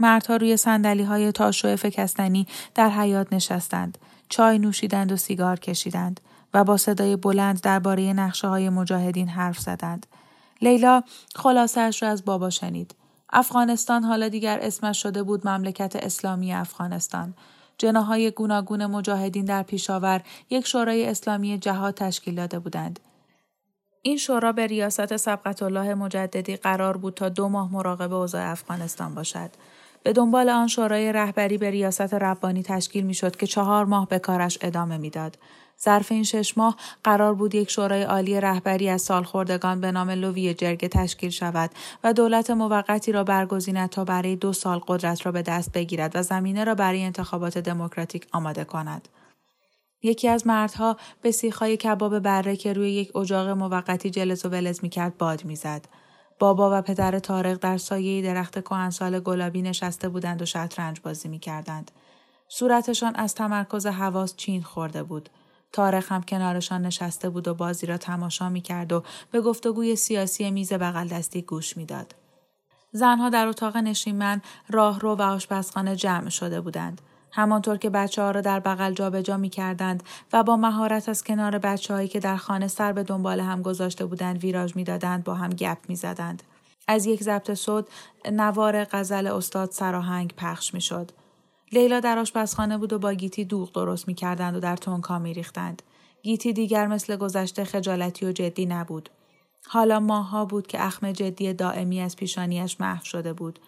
مردها 0.00 0.36
روی 0.36 0.56
سندلی 0.56 1.02
های 1.02 1.32
تاشو 1.32 1.76
فکستنی 1.76 2.46
در 2.74 2.88
حیات 2.88 3.32
نشستند. 3.32 3.98
چای 4.28 4.58
نوشیدند 4.58 5.12
و 5.12 5.16
سیگار 5.16 5.58
کشیدند 5.58 6.20
و 6.54 6.64
با 6.64 6.76
صدای 6.76 7.16
بلند 7.16 7.60
درباره 7.60 8.12
نقشه 8.12 8.48
های 8.48 8.68
مجاهدین 8.68 9.28
حرف 9.28 9.58
زدند. 9.58 10.06
لیلا 10.62 11.02
خلاصش 11.34 12.02
را 12.02 12.08
از 12.08 12.24
بابا 12.24 12.50
شنید. 12.50 12.94
افغانستان 13.32 14.02
حالا 14.04 14.28
دیگر 14.28 14.58
اسمش 14.62 15.02
شده 15.02 15.22
بود 15.22 15.48
مملکت 15.48 15.96
اسلامی 15.96 16.52
افغانستان. 16.52 17.34
جناهای 17.78 18.30
گوناگون 18.30 18.86
مجاهدین 18.86 19.44
در 19.44 19.62
پیشاور 19.62 20.22
یک 20.50 20.66
شورای 20.66 21.06
اسلامی 21.06 21.58
جهاد 21.58 21.94
تشکیل 21.94 22.34
داده 22.34 22.58
بودند. 22.58 23.00
این 24.02 24.16
شورا 24.16 24.52
به 24.52 24.66
ریاست 24.66 25.16
سبقت 25.16 25.62
الله 25.62 25.94
مجددی 25.94 26.56
قرار 26.56 26.96
بود 26.96 27.14
تا 27.14 27.28
دو 27.28 27.48
ماه 27.48 27.72
مراقب 27.72 28.12
اوضاع 28.12 28.50
افغانستان 28.50 29.14
باشد. 29.14 29.50
به 30.02 30.12
دنبال 30.12 30.48
آن 30.48 30.66
شورای 30.66 31.12
رهبری 31.12 31.58
به 31.58 31.70
ریاست 31.70 32.14
ربانی 32.14 32.62
تشکیل 32.62 33.04
می 33.04 33.14
شد 33.14 33.36
که 33.36 33.46
چهار 33.46 33.84
ماه 33.84 34.08
به 34.08 34.18
کارش 34.18 34.58
ادامه 34.60 34.98
می‌داد. 34.98 35.38
ظرف 35.84 36.12
این 36.12 36.22
شش 36.22 36.58
ماه 36.58 36.76
قرار 37.04 37.34
بود 37.34 37.54
یک 37.54 37.70
شورای 37.70 38.02
عالی 38.02 38.40
رهبری 38.40 38.88
از 38.88 39.02
سالخوردگان 39.02 39.80
به 39.80 39.92
نام 39.92 40.10
لوی 40.10 40.54
جرگه 40.54 40.88
تشکیل 40.88 41.30
شود 41.30 41.70
و 42.04 42.12
دولت 42.12 42.50
موقتی 42.50 43.12
را 43.12 43.24
برگزیند 43.24 43.88
تا 43.88 44.04
برای 44.04 44.36
دو 44.36 44.52
سال 44.52 44.80
قدرت 44.86 45.26
را 45.26 45.32
به 45.32 45.42
دست 45.42 45.72
بگیرد 45.72 46.16
و 46.16 46.22
زمینه 46.22 46.64
را 46.64 46.74
برای 46.74 47.04
انتخابات 47.04 47.58
دموکراتیک 47.58 48.26
آماده 48.32 48.64
کند. 48.64 49.08
یکی 50.02 50.28
از 50.28 50.46
مردها 50.46 50.96
به 51.22 51.30
سیخهای 51.30 51.76
کباب 51.76 52.18
بره 52.18 52.56
که 52.56 52.72
روی 52.72 52.92
یک 52.92 53.16
اجاق 53.16 53.48
موقتی 53.48 54.10
جلس 54.10 54.44
و 54.44 54.48
ولز 54.48 54.78
می‌کرد 54.82 55.18
باد 55.18 55.44
می‌زد. 55.44 55.84
بابا 56.38 56.78
و 56.78 56.82
پدر 56.82 57.18
تارق 57.18 57.58
در 57.58 57.78
سایه 57.78 58.22
درخت 58.22 58.60
کهنسال 58.60 59.20
گلابی 59.20 59.62
نشسته 59.62 60.08
بودند 60.08 60.42
و 60.42 60.46
شطرنج 60.46 61.00
بازی 61.00 61.28
می‌کردند. 61.28 61.90
صورتشان 62.48 63.14
از 63.14 63.34
تمرکز 63.34 63.86
حواس 63.86 64.36
چین 64.36 64.62
خورده 64.62 65.02
بود. 65.02 65.28
تارق 65.72 66.12
هم 66.12 66.22
کنارشان 66.22 66.86
نشسته 66.86 67.30
بود 67.30 67.48
و 67.48 67.54
بازی 67.54 67.86
را 67.86 67.96
تماشا 67.96 68.48
می‌کرد 68.48 68.92
و 68.92 69.02
به 69.30 69.40
گفتگوی 69.40 69.96
سیاسی 69.96 70.50
میز 70.50 70.72
بغل 70.72 71.08
دستی 71.08 71.42
گوش 71.42 71.76
می‌داد. 71.76 72.14
زنها 72.92 73.28
در 73.28 73.46
اتاق 73.46 73.76
نشیمن 73.76 74.42
راهرو 74.68 75.14
و 75.14 75.22
آشپزخانه 75.22 75.96
جمع 75.96 76.28
شده 76.28 76.60
بودند. 76.60 77.00
همانطور 77.32 77.76
که 77.76 77.90
بچه 77.90 78.22
ها 78.22 78.30
را 78.30 78.40
در 78.40 78.60
بغل 78.60 78.92
جابجا 78.92 79.36
می 79.36 79.48
کردند 79.48 80.02
و 80.32 80.42
با 80.42 80.56
مهارت 80.56 81.08
از 81.08 81.24
کنار 81.24 81.58
بچه 81.58 81.94
هایی 81.94 82.08
که 82.08 82.20
در 82.20 82.36
خانه 82.36 82.68
سر 82.68 82.92
به 82.92 83.02
دنبال 83.02 83.40
هم 83.40 83.62
گذاشته 83.62 84.06
بودند 84.06 84.38
ویراژ 84.38 84.76
می 84.76 84.84
دادند 84.84 85.24
با 85.24 85.34
هم 85.34 85.50
گپ 85.50 85.78
می 85.88 85.96
زدند. 85.96 86.42
از 86.88 87.06
یک 87.06 87.22
ضبط 87.22 87.50
صد 87.50 87.84
نوار 88.32 88.84
غزل 88.84 89.26
استاد 89.26 89.70
سراهنگ 89.70 90.34
پخش 90.36 90.74
می 90.74 90.80
شد. 90.80 91.10
لیلا 91.72 92.00
در 92.00 92.18
آشپزخانه 92.18 92.78
بود 92.78 92.92
و 92.92 92.98
با 92.98 93.12
گیتی 93.12 93.44
دوغ 93.44 93.72
درست 93.72 94.08
می 94.08 94.14
کردند 94.14 94.56
و 94.56 94.60
در 94.60 94.76
تونکا 94.76 95.18
می 95.18 95.34
ریختند. 95.34 95.82
گیتی 96.22 96.52
دیگر 96.52 96.86
مثل 96.86 97.16
گذشته 97.16 97.64
خجالتی 97.64 98.26
و 98.26 98.32
جدی 98.32 98.66
نبود. 98.66 99.10
حالا 99.66 100.00
ماها 100.00 100.44
بود 100.44 100.66
که 100.66 100.86
اخم 100.86 101.12
جدی 101.12 101.52
دائمی 101.52 102.00
از 102.00 102.16
پیشانیش 102.16 102.80
محو 102.80 103.04
شده 103.04 103.32
بود. 103.32 103.58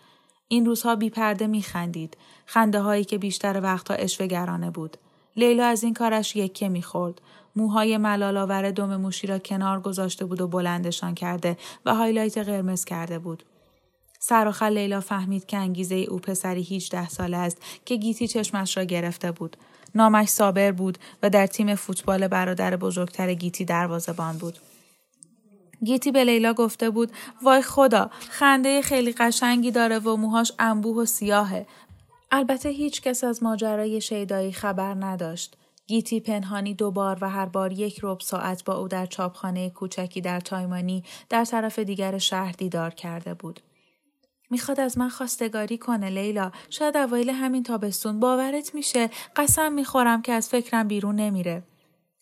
این 0.49 0.67
روزها 0.67 0.97
بی 0.97 1.11
پرده 1.11 1.47
می 1.47 1.63
خندید. 1.63 2.17
خنده 2.47 2.81
هایی 2.81 3.05
که 3.05 3.19
بیشتر 3.19 3.61
وقتها 3.63 3.97
اشوهگرانه 3.97 4.71
بود. 4.71 4.97
لیلا 5.37 5.67
از 5.67 5.85
این 5.85 5.95
کارش 5.95 6.37
یکه 6.37 6.69
می 6.69 6.83
خورد. 6.83 7.21
موهای 7.57 7.97
ملالاور 7.97 8.71
دم 8.71 8.97
موشی 8.97 9.27
را 9.27 9.39
کنار 9.39 9.81
گذاشته 9.81 10.25
بود 10.25 10.41
و 10.41 10.49
بلندشان 10.49 11.15
کرده 11.15 11.57
و 11.87 11.95
highlight 11.95 12.39
قرمز 12.39 12.85
کرده 12.85 13.19
بود. 13.19 13.43
سر 14.25 14.69
لیلا 14.71 15.01
فهمید 15.01 15.47
که 15.47 15.57
انگیزه 15.57 15.95
او 15.95 16.19
پسری 16.19 16.63
18 16.63 17.09
ساله 17.09 17.37
است 17.37 17.63
که 17.85 17.97
گیتی 17.97 18.29
چشمش 18.29 18.77
را 18.77 18.85
گرفته 18.85 19.33
بود. 19.33 19.57
نامش 19.95 20.29
صابر 20.29 20.73
بود 20.73 20.99
و 21.23 21.31
در 21.31 21.47
تیم 21.47 21.75
فوتبال 21.75 22.29
برادر 22.29 22.77
بزرگتر 22.77 23.35
گیتی 23.35 23.65
دروازه‌بان 23.65 24.39
بود. 24.39 24.59
گیتی 25.85 26.13
به 26.13 26.25
لیلا 26.25 26.53
گفته 26.53 26.91
بود 26.91 27.13
وای 27.43 27.63
خدا 27.63 28.11
خنده 28.31 28.83
خیلی 28.83 29.13
قشنگی 29.13 29.71
داره 29.71 29.99
و 29.99 30.17
موهاش 30.17 30.53
انبوه 30.59 30.97
و 30.97 31.05
سیاهه. 31.05 31.67
البته 32.31 32.69
هیچ 32.69 33.03
کس 33.03 33.25
از 33.25 33.43
ماجرای 33.43 34.01
شیدایی 34.01 34.53
خبر 34.53 34.95
نداشت. 34.95 35.57
گیتی 35.87 36.21
پنهانی 36.21 36.75
دوبار 36.75 37.19
و 37.21 37.31
هر 37.31 37.47
بار 37.47 37.73
یک 37.73 38.01
ربع 38.03 38.21
ساعت 38.21 38.65
با 38.65 38.75
او 38.75 38.89
در 38.89 39.07
چاپخانه 39.07 39.71
کوچکی 39.71 40.21
در 40.21 40.41
تایمانی 40.41 41.05
در 41.29 41.45
طرف 41.45 41.79
دیگر 41.79 42.19
شهر 42.19 42.53
دیدار 42.53 42.91
کرده 42.91 43.35
بود. 43.35 43.61
می‌خواد 44.53 44.81
از 44.81 44.99
من 44.99 45.09
خواستگاری 45.09 45.79
کنه 45.79 46.11
لیلا. 46.11 46.53
شاید 46.71 46.97
اوایل 46.97 47.31
همین 47.31 47.63
تابستون 47.63 48.21
باورت 48.21 48.75
میشه. 48.75 49.11
قسم 49.37 49.73
می‌خورم 49.73 50.23
که 50.23 50.33
از 50.33 50.49
فکرم 50.49 50.89
بیرون 50.89 51.17
نمیره. 51.17 51.63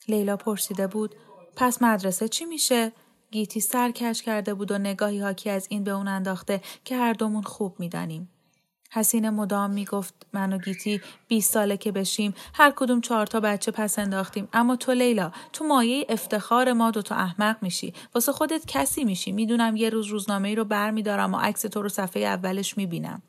لیلا 0.08 0.36
پرسیده 0.36 0.86
بود 0.86 1.14
پس 1.56 1.82
مدرسه 1.82 2.28
چی 2.28 2.44
میشه؟ 2.44 2.92
گیتی 3.30 3.60
سر 3.60 3.90
کش 3.90 4.22
کرده 4.22 4.54
بود 4.54 4.72
و 4.72 4.78
نگاهی 4.78 5.20
حاکی 5.20 5.50
از 5.50 5.66
این 5.70 5.84
به 5.84 5.90
اون 5.90 6.08
انداخته 6.08 6.60
که 6.84 6.96
هر 6.96 7.12
دومون 7.12 7.42
خوب 7.42 7.76
می‌دانیم. 7.78 8.28
حسین 8.92 9.30
مدام 9.30 9.70
می‌گفت 9.70 10.14
من 10.32 10.52
و 10.52 10.58
گیتی 10.58 11.00
20 11.28 11.52
ساله 11.52 11.76
که 11.76 11.92
بشیم 11.92 12.34
هر 12.54 12.72
کدوم 12.76 13.00
چهار 13.00 13.26
تا 13.26 13.40
بچه 13.40 13.70
پس 13.70 13.98
انداختیم. 13.98 14.48
اما 14.52 14.76
تو 14.76 14.92
لیلا 14.92 15.32
تو 15.52 15.64
مایه 15.64 16.06
افتخار 16.08 16.72
ما 16.72 16.90
دو 16.90 17.02
تا 17.02 17.14
احمق 17.14 17.56
میشی. 17.62 17.94
واسه 18.14 18.32
خودت 18.32 18.66
کسی 18.66 19.04
میشی. 19.04 19.32
می‌دونم 19.32 19.76
یه 19.76 19.90
روز 19.90 20.06
روزنامه 20.06 20.48
ای 20.48 20.54
رو 20.54 20.64
برمیدارم 20.64 21.34
و 21.34 21.38
عکس 21.38 21.62
تو 21.62 21.82
رو 21.82 21.88
صفحه 21.88 22.22
اولش 22.22 22.76
می‌بینم. 22.76 23.22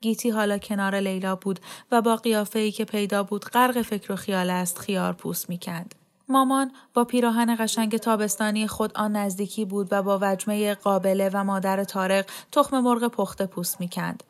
گیتی 0.00 0.30
حالا 0.30 0.58
کنار 0.58 0.94
لیلا 0.94 1.36
بود 1.36 1.60
و 1.92 2.02
با 2.02 2.16
قیافه 2.16 2.58
ای 2.58 2.72
که 2.72 2.84
پیدا 2.84 3.22
بود 3.22 3.44
غرق 3.44 3.82
فکر 3.82 4.12
و 4.12 4.16
خیال 4.16 4.50
است 4.50 4.78
خیار 4.78 5.12
پوست 5.12 5.50
می‌کند. 5.50 5.94
مامان 6.28 6.72
با 6.94 7.04
پیراهن 7.04 7.56
قشنگ 7.60 7.96
تابستانی 7.96 8.66
خود 8.66 8.92
آن 8.94 9.16
نزدیکی 9.16 9.64
بود 9.64 9.88
و 9.90 10.02
با 10.02 10.18
وجمه 10.22 10.74
قابله 10.74 11.30
و 11.32 11.44
مادر 11.44 11.84
تارق 11.84 12.26
تخم 12.52 12.80
مرغ 12.80 13.08
پخته 13.08 13.46
پوست 13.46 13.80
می‌کند. 13.80 14.22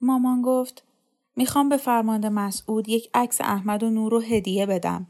مامان 0.00 0.42
گفت 0.42 0.84
می‌خوام 1.36 1.68
به 1.68 1.76
فرمانده 1.76 2.28
مسعود 2.28 2.88
یک 2.88 3.10
عکس 3.14 3.40
احمد 3.40 3.82
و 3.82 3.90
نور 3.90 4.12
رو 4.12 4.20
هدیه 4.20 4.66
بدم 4.66 5.06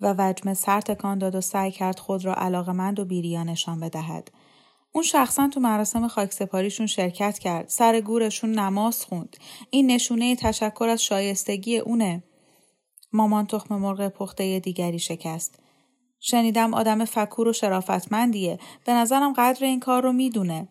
و 0.00 0.14
وجمه 0.18 0.54
سر 0.54 0.80
تکان 0.80 1.18
داد 1.18 1.34
و 1.34 1.40
سعی 1.40 1.70
کرد 1.70 1.98
خود 1.98 2.24
را 2.24 2.34
علاقمند 2.34 3.00
و 3.00 3.04
بیریا 3.04 3.44
نشان 3.44 3.80
بدهد. 3.80 4.30
اون 4.92 5.04
شخصا 5.04 5.48
تو 5.48 5.60
مراسم 5.60 6.08
خاک 6.08 6.32
سپاریشون 6.32 6.86
شرکت 6.86 7.38
کرد. 7.38 7.68
سر 7.68 8.00
گورشون 8.00 8.52
نماز 8.52 9.04
خوند. 9.04 9.36
این 9.70 9.90
نشونه 9.90 10.36
تشکر 10.36 10.88
از 10.88 11.02
شایستگی 11.02 11.78
اونه. 11.78 12.22
مامان 13.12 13.46
تخم 13.46 13.76
مرغ 13.76 14.08
پخته 14.08 14.60
دیگری 14.60 14.98
شکست. 14.98 15.58
شنیدم 16.20 16.74
آدم 16.74 17.04
فکور 17.04 17.48
و 17.48 17.52
شرافتمندیه. 17.52 18.58
به 18.84 18.92
نظرم 18.92 19.32
قدر 19.32 19.64
این 19.64 19.80
کار 19.80 20.02
رو 20.02 20.12
می‌دونه. 20.12 20.68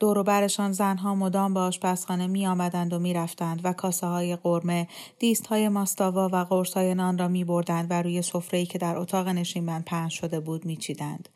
دور 0.00 0.22
برشان 0.22 0.72
زنها 0.72 1.14
مدام 1.14 1.54
به 1.54 1.60
آشپزخانه 1.60 2.26
می 2.26 2.46
آمدند 2.46 2.92
و 2.92 2.98
می 2.98 3.14
رفتند 3.14 3.60
و 3.64 3.72
کاسه 3.72 4.06
های 4.06 4.36
قرمه، 4.36 4.88
دیست 5.18 5.46
های 5.46 5.68
ماستاوا 5.68 6.28
و 6.32 6.36
قرص 6.36 6.74
های 6.74 6.94
نان 6.94 7.18
را 7.18 7.28
می 7.28 7.44
بردند 7.44 7.86
و 7.90 8.02
روی 8.02 8.22
سفره 8.22 8.66
که 8.66 8.78
در 8.78 8.96
اتاق 8.96 9.28
نشیمن 9.28 9.82
پهن 9.82 10.08
شده 10.08 10.40
بود 10.40 10.64
می 10.64 10.76
چیدند. 10.76 11.28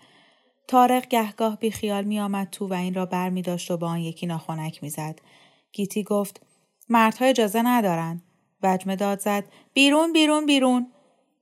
تارق 0.68 1.08
گهگاه 1.08 1.58
بی 1.58 1.70
خیال 1.70 2.04
می 2.04 2.20
آمد 2.20 2.50
تو 2.50 2.66
و 2.66 2.74
این 2.74 2.94
را 2.94 3.06
بر 3.06 3.30
می 3.30 3.42
داشت 3.42 3.70
و 3.70 3.76
با 3.76 3.88
آن 3.88 4.00
یکی 4.00 4.26
ناخونک 4.26 4.82
می 4.82 4.90
زد. 4.90 5.20
گیتی 5.72 6.02
گفت 6.02 6.40
مردها 6.88 7.24
اجازه 7.24 7.62
ندارند. 7.62 8.22
وجمه 8.62 8.96
داد 8.96 9.20
زد 9.20 9.44
بیرون 9.74 10.12
بیرون 10.12 10.46
بیرون 10.46 10.86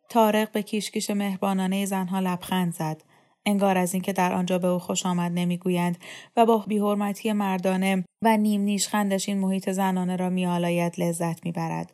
تارق 0.08 0.52
به 0.52 0.62
کیشکیش 0.62 1.11
مهربانانه 1.11 1.87
زنها 1.87 2.20
لبخند 2.20 2.74
زد 2.74 3.02
انگار 3.46 3.78
از 3.78 3.94
اینکه 3.94 4.12
در 4.12 4.33
آنجا 4.33 4.59
به 4.59 4.66
او 4.66 4.78
خوش 4.78 5.07
آمد 5.07 5.33
نمی‌گویند 5.35 5.98
و 6.37 6.46
با 6.46 6.59
بیحرمتی 6.59 7.33
مردانه 7.33 8.05
و 8.22 8.37
نیم 8.37 8.61
نیش 8.61 8.88
خندش 8.88 9.28
این 9.28 9.38
محیط 9.38 9.70
زنانه 9.70 10.16
را 10.16 10.31
میآلاید 10.31 11.00
لذت 11.00 11.44
می‌برد. 11.44 11.92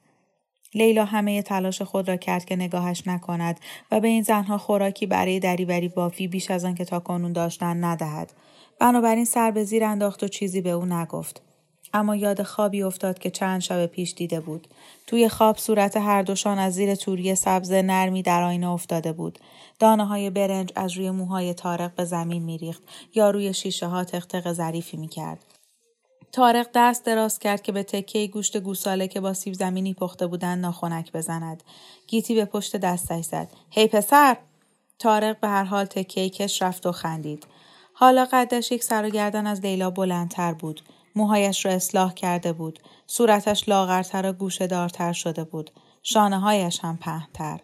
لیلا 0.75 1.05
همه 1.05 1.43
تلاش 1.43 1.83
خود 1.83 2.09
را 2.09 2.17
کرد 2.17 2.45
که 2.45 2.57
نگاهش 2.57 3.03
نکند 3.07 3.61
و 3.91 4.01
به 4.01 4.09
این 4.09 4.23
زنها 4.23 4.59
خوراکی 4.59 5.07
برای 5.07 5.41
دریوری 5.41 5.89
بافی 5.89 6.29
بیش 6.29 6.51
از 6.51 6.65
آنکه 6.65 6.85
تا 6.85 7.01
کنون 7.01 7.33
داشتن 7.33 7.85
ندهد. 7.85 8.33
بنابراین 8.81 9.25
سر 9.25 9.51
به 9.51 9.65
زیر 9.65 9.85
انداخت 9.85 10.23
و 10.23 10.29
چیزی 10.29 10.61
به 10.61 10.71
او 10.71 10.85
نگفت. 10.85 11.43
اما 11.95 12.17
یاد 12.17 12.43
خوابی 12.43 12.83
افتاد 12.83 13.19
که 13.19 13.31
چند 13.31 13.61
شب 13.61 13.87
پیش 13.87 14.15
دیده 14.15 14.41
بود. 14.41 14.69
توی 15.07 15.29
خواب 15.29 15.59
صورت 15.59 15.97
هر 15.97 16.23
دوشان 16.23 16.59
از 16.59 16.75
زیر 16.75 16.95
توری 16.95 17.35
سبز 17.35 17.73
نرمی 17.73 18.23
در 18.23 18.43
آینه 18.43 18.71
افتاده 18.71 19.13
بود. 19.13 19.39
دانه 19.79 20.07
های 20.07 20.31
برنج 20.31 20.73
از 20.77 20.93
روی 20.93 21.11
موهای 21.11 21.55
تارق 21.55 21.95
به 21.95 22.05
زمین 22.05 22.43
میریخت 22.43 22.83
یا 23.15 23.31
روی 23.31 23.55
شیشه 23.55 23.87
ها 23.87 24.05
تختق 24.05 24.53
ظریفی 24.53 24.97
می‌کرد. 24.97 25.45
تارق 26.33 26.67
دست 26.75 27.05
دراز 27.05 27.39
کرد 27.39 27.63
که 27.63 27.73
به 27.73 27.83
تکه 27.83 28.27
گوشت 28.27 28.57
گوساله 28.57 29.09
که 29.09 29.21
با 29.21 29.35
سیب 29.35 29.55
زمینی 29.55 29.95
پخته 29.95 30.27
بودند 30.27 30.61
ناخنک 30.61 31.13
بزند. 31.13 31.63
گیتی 32.07 32.35
به 32.35 32.45
پشت 32.45 32.77
دستش 32.77 33.25
زد. 33.25 33.49
هی 33.71 33.87
پسر! 33.87 34.37
تارق 34.99 35.41
به 35.41 35.49
هر 35.49 35.65
حال 35.65 35.85
تکه 35.85 36.29
کش 36.29 36.63
رفت 36.63 36.87
و 36.87 36.93
خندید. 36.93 37.47
حالا 37.93 38.29
قدش 38.33 38.73
یک 38.73 38.85
سر 38.85 39.05
و 39.05 39.09
گردن 39.09 39.47
از 39.47 39.61
لیلا 39.61 39.91
بلندتر 39.91 40.53
بود. 40.53 40.81
موهایش 41.17 41.67
را 41.67 41.73
اصلاح 41.73 42.15
کرده 42.15 42.53
بود. 42.53 42.79
صورتش 43.07 43.69
لاغرتر 43.69 44.31
و 44.31 44.33
گوشه 44.33 44.67
دارتر 44.67 45.13
شده 45.13 45.45
بود. 45.45 45.71
شانه 46.03 46.39
هایش 46.39 46.81
هم 46.81 46.97
پهنتر. 46.97 47.61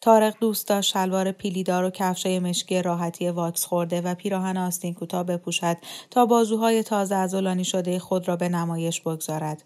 تارق 0.00 0.34
دوست 0.40 0.68
داشت 0.68 0.92
شلوار 0.92 1.32
پیلیدار 1.32 1.84
و 1.84 1.90
کفشای 1.90 2.38
مشکی 2.38 2.82
راحتی 2.82 3.28
واکس 3.28 3.64
خورده 3.64 4.00
و 4.00 4.14
پیراهن 4.14 4.56
آستین 4.56 4.94
کوتاه 4.94 5.24
بپوشد 5.24 5.76
تا 6.10 6.26
بازوهای 6.26 6.82
تازه 6.82 7.14
ازولانی 7.14 7.64
شده 7.64 7.98
خود 7.98 8.28
را 8.28 8.36
به 8.36 8.48
نمایش 8.48 9.00
بگذارد. 9.00 9.62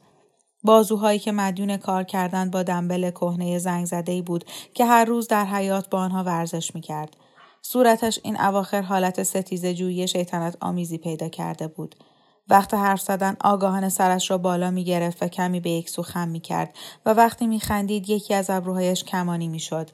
بازوهایی 0.63 1.19
که 1.19 1.33
مدیون 1.33 1.77
کار 1.77 2.05
کردن 2.05 2.51
با 2.51 2.63
دنبل 2.63 3.11
کهنه 3.11 3.59
زنگ 3.59 3.87
زده 3.87 4.23
بود 4.23 4.45
که 4.75 4.85
هر 4.85 5.05
روز 5.05 5.29
در 5.29 5.45
حیات 5.45 5.91
با 5.91 5.99
آنها 5.99 6.25
ورزش 6.25 6.75
می‌کرد. 6.75 7.17
صورتش 7.63 8.21
این 8.23 8.41
اواخر 8.41 8.83
حالت 8.83 9.23
ستیز 9.23 9.67
جویی 9.67 10.09
شیطنت 10.09 10.57
آمیزی 10.61 10.99
پیدا 10.99 11.29
کرده 11.29 11.69
بود. 11.69 11.95
وقت 12.51 12.75
حرف 12.75 13.01
زدن 13.01 13.37
آگاهانه 13.41 13.89
سرش 13.89 14.31
را 14.31 14.39
بالا 14.39 14.71
می 14.71 14.85
گرفت 14.85 15.23
و 15.23 15.29
کمی 15.29 15.61
به 15.61 15.71
یک 15.71 15.91
سو 15.91 16.03
خم 16.03 16.29
می 16.29 16.41
کرد 16.41 16.75
و 17.07 17.15
وقتی 17.15 17.47
می 17.47 17.61
خندید 17.61 18.11
یکی 18.11 18.35
از 18.35 18.51
ابروهایش 18.51 19.05
کمانی 19.05 19.49
می 19.49 19.61
شد. 19.61 19.91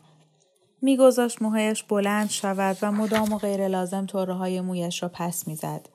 می 0.83 0.97
گذاشت 0.97 1.43
موهایش 1.43 1.83
بلند 1.83 2.31
شود 2.31 2.77
و 2.83 2.93
مدام 2.93 3.33
و 3.33 3.39
غیر 3.39 3.69
لازم 3.69 4.07
طوره 4.07 4.35
های 4.35 4.61
مویش 4.61 5.03
را 5.03 5.11
پس 5.15 5.49
می 5.49 5.57
زد. 5.57 5.89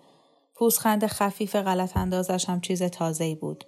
پوزخند 0.55 1.07
خفیف 1.07 1.55
غلط 1.55 1.97
اندازش 1.97 2.49
هم 2.49 2.61
چیز 2.61 2.83
تازه‌ای 2.83 3.35
بود. 3.35 3.65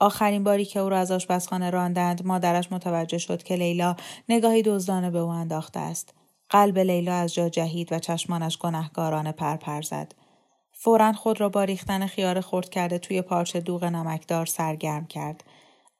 آخرین 0.00 0.44
باری 0.44 0.64
که 0.64 0.80
او 0.80 0.88
را 0.88 0.98
از 0.98 1.10
آشپزخانه 1.10 1.70
راندند 1.70 2.26
مادرش 2.26 2.72
متوجه 2.72 3.18
شد 3.18 3.42
که 3.42 3.54
لیلا 3.54 3.96
نگاهی 4.28 4.62
دزدانه 4.62 5.10
به 5.10 5.18
او 5.18 5.28
انداخته 5.28 5.80
است 5.80 6.14
قلب 6.50 6.78
لیلا 6.78 7.14
از 7.14 7.34
جا 7.34 7.48
جهید 7.48 7.92
و 7.92 7.98
چشمانش 7.98 8.58
گنهگارانه 8.58 9.32
پرپر 9.32 9.82
زد 9.82 10.14
فورا 10.82 11.12
خود 11.12 11.40
را 11.40 11.48
با 11.48 11.64
ریختن 11.64 12.06
خیار 12.06 12.40
خرد 12.40 12.68
کرده 12.68 12.98
توی 12.98 13.22
پارچه 13.22 13.60
دوغ 13.60 13.84
نمکدار 13.84 14.46
سرگرم 14.46 15.06
کرد. 15.06 15.44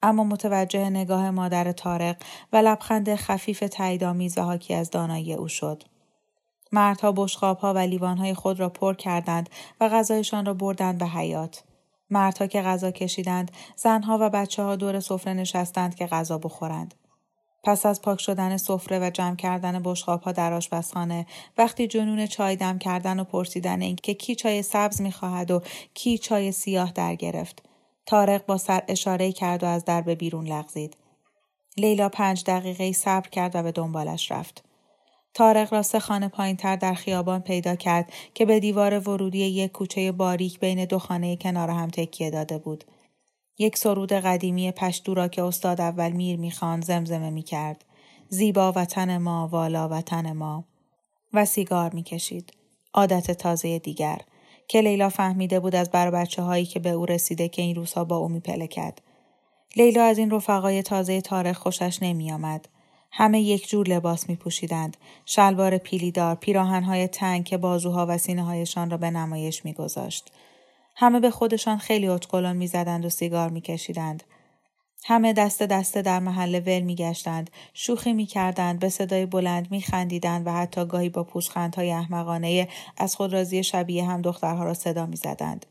اما 0.01 0.23
متوجه 0.23 0.89
نگاه 0.89 1.31
مادر 1.31 1.71
تارق 1.71 2.15
و 2.53 2.57
لبخند 2.57 3.15
خفیف 3.15 3.59
تاییدآمیز 3.59 4.37
و 4.37 4.41
حاکی 4.41 4.73
از 4.73 4.91
دانایی 4.91 5.33
او 5.33 5.47
شد. 5.47 5.83
مردها 6.71 7.11
بشقابها 7.11 7.73
و 7.73 7.77
لیوانهای 7.77 8.33
خود 8.33 8.59
را 8.59 8.69
پر 8.69 8.93
کردند 8.93 9.49
و 9.81 9.89
غذایشان 9.89 10.45
را 10.45 10.53
بردند 10.53 10.97
به 10.97 11.05
حیات 11.05 11.63
مردها 12.09 12.47
که 12.47 12.61
غذا 12.61 12.91
کشیدند 12.91 13.51
زنها 13.75 14.17
و 14.21 14.29
بچه 14.29 14.63
ها 14.63 14.75
دور 14.75 14.99
سفره 14.99 15.33
نشستند 15.33 15.95
که 15.95 16.05
غذا 16.07 16.37
بخورند. 16.37 16.93
پس 17.63 17.85
از 17.85 18.01
پاک 18.01 18.21
شدن 18.21 18.57
سفره 18.57 18.99
و 18.99 19.09
جمع 19.09 19.35
کردن 19.35 19.81
بشقاب 19.83 20.21
ها 20.21 20.31
در 20.31 20.53
آشپزخانه 20.53 21.25
وقتی 21.57 21.87
جنون 21.87 22.25
چای 22.25 22.55
دم 22.55 22.77
کردن 22.77 23.19
و 23.19 23.23
پرسیدن 23.23 23.81
اینکه 23.81 24.13
کی 24.13 24.35
چای 24.35 24.61
سبز 24.61 25.01
می‌خواهد 25.01 25.51
و 25.51 25.61
کی 25.93 26.17
چای 26.17 26.51
سیاه 26.51 26.91
در 26.91 27.15
گرفت 27.15 27.63
تارق 28.05 28.45
با 28.45 28.57
سر 28.57 28.83
اشاره 28.87 29.31
کرد 29.31 29.63
و 29.63 29.65
از 29.65 29.85
در 29.85 30.01
به 30.01 30.15
بیرون 30.15 30.47
لغزید 30.47 30.97
لیلا 31.77 32.09
پنج 32.09 32.43
دقیقه 32.43 32.91
صبر 32.91 33.29
کرد 33.29 33.55
و 33.55 33.63
به 33.63 33.71
دنبالش 33.71 34.31
رفت 34.31 34.63
تارق 35.33 35.73
را 35.73 35.81
سه 35.81 35.99
خانه 35.99 36.27
پایین 36.27 36.55
تر 36.55 36.75
در 36.75 36.93
خیابان 36.93 37.41
پیدا 37.41 37.75
کرد 37.75 38.13
که 38.33 38.45
به 38.45 38.59
دیوار 38.59 39.09
ورودی 39.09 39.37
یک 39.37 39.71
کوچه 39.71 40.11
باریک 40.11 40.59
بین 40.59 40.85
دو 40.85 40.99
خانه 40.99 41.35
کنار 41.35 41.69
هم 41.69 41.89
تکیه 41.89 42.29
داده 42.29 42.57
بود. 42.57 42.83
یک 43.61 43.77
سرود 43.77 44.13
قدیمی 44.13 44.71
پشتو 44.71 45.13
را 45.13 45.27
که 45.27 45.43
استاد 45.43 45.81
اول 45.81 46.11
میر 46.11 46.39
می‌خوان 46.39 46.81
زمزمه 46.81 47.29
می‌کرد. 47.29 47.85
زیبا 48.29 48.71
وطن 48.75 49.17
ما 49.17 49.47
والا 49.47 49.89
وطن 49.89 50.31
ما 50.31 50.63
و 51.33 51.45
سیگار 51.45 51.93
می‌کشید. 51.93 52.53
عادت 52.93 53.31
تازه 53.31 53.79
دیگر 53.79 54.21
که 54.67 54.81
لیلا 54.81 55.09
فهمیده 55.09 55.59
بود 55.59 55.75
از 55.75 55.91
بر 55.91 56.11
بچه 56.11 56.41
هایی 56.41 56.65
که 56.65 56.79
به 56.79 56.89
او 56.89 57.05
رسیده 57.05 57.49
که 57.49 57.61
این 57.61 57.75
روزها 57.75 58.03
با 58.03 58.17
او 58.17 58.29
میپلکد. 58.29 58.99
لیلا 59.75 60.03
از 60.03 60.17
این 60.17 60.31
رفقای 60.31 60.81
تازه 60.81 61.21
تاریخ 61.21 61.57
خوشش 61.57 61.97
نمیآمد. 62.01 62.67
همه 63.11 63.41
یک 63.41 63.69
جور 63.69 63.87
لباس 63.87 64.29
می 64.29 64.35
پوشیدند. 64.35 64.97
شلوار 65.25 65.77
پیلیدار، 65.77 66.35
پیراهنهای 66.35 67.07
تنگ 67.07 67.45
که 67.45 67.57
بازوها 67.57 68.05
و 68.09 68.17
سینه 68.17 68.43
هایشان 68.43 68.89
را 68.89 68.97
به 68.97 69.11
نمایش 69.11 69.65
می 69.65 69.73
گذاشت. 69.73 70.31
همه 70.95 71.19
به 71.19 71.31
خودشان 71.31 71.77
خیلی 71.77 72.07
اتکلون 72.07 72.57
می 72.57 72.67
زدند 72.67 73.05
و 73.05 73.09
سیگار 73.09 73.49
می 73.49 73.61
کشیدند. 73.61 74.23
همه 75.03 75.33
دست 75.33 75.63
دسته 75.63 76.01
در 76.01 76.19
محله 76.19 76.59
ول 76.59 76.79
می 76.79 76.95
گشتند، 76.95 77.49
شوخی 77.73 78.13
می 78.13 78.25
کردند، 78.25 78.79
به 78.79 78.89
صدای 78.89 79.25
بلند 79.25 79.71
می 79.71 79.81
خندیدند 79.81 80.47
و 80.47 80.51
حتی 80.51 80.85
گاهی 80.85 81.09
با 81.09 81.23
پوزخندهای 81.23 81.91
احمقانه 81.91 82.67
از 82.97 83.15
خود 83.15 83.33
رازی 83.33 83.63
شبیه 83.63 84.05
هم 84.05 84.21
دخترها 84.21 84.63
را 84.63 84.73
صدا 84.73 85.05
می 85.05 85.15
زدند. 85.15 85.65